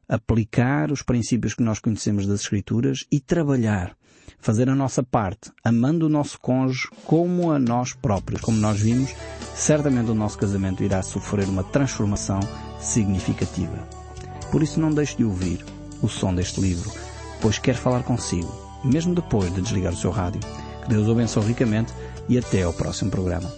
aplicar 0.08 0.92
os 0.92 1.02
princípios 1.02 1.54
que 1.54 1.64
nós 1.64 1.80
conhecemos 1.80 2.26
das 2.26 2.42
Escrituras 2.42 3.06
e 3.12 3.20
trabalhar, 3.20 3.96
fazer 4.40 4.70
a 4.70 4.76
nossa 4.76 5.04
parte, 5.04 5.52
amando 5.64 6.06
o 6.06 6.10
nosso 6.10 6.40
cônjuge 6.40 6.90
como 7.06 7.52
a 7.52 7.60
nós 7.60 7.94
próprios, 7.94 8.42
como 8.42 8.58
nós 8.58 8.80
vimos 8.80 9.14
certamente 9.56 10.10
o 10.10 10.16
nosso 10.16 10.38
casamento 10.38 10.84
irá 10.84 11.02
sofrer 11.02 11.48
uma 11.48 11.64
transformação 11.64 12.40
significativa. 12.80 13.88
Por 14.52 14.64
isso 14.64 14.80
não 14.80 14.92
deixe 14.92 15.16
de 15.18 15.24
ouvir 15.24 15.64
o 16.02 16.08
som 16.08 16.34
deste 16.34 16.60
livro, 16.60 16.92
pois 17.42 17.60
quer 17.60 17.76
falar 17.76 18.04
consigo, 18.04 18.52
mesmo 18.84 19.14
depois 19.14 19.54
de 19.54 19.62
desligar 19.62 19.94
o 19.94 19.98
seu 19.98 20.12
rádio. 20.12 20.42
Que 20.84 20.90
Deus 20.90 21.08
o 21.08 21.12
abençoe 21.12 21.46
ricamente 21.46 21.94
e 22.28 22.38
até 22.38 22.64
ao 22.64 22.74
próximo 22.74 23.12
programa. 23.12 23.52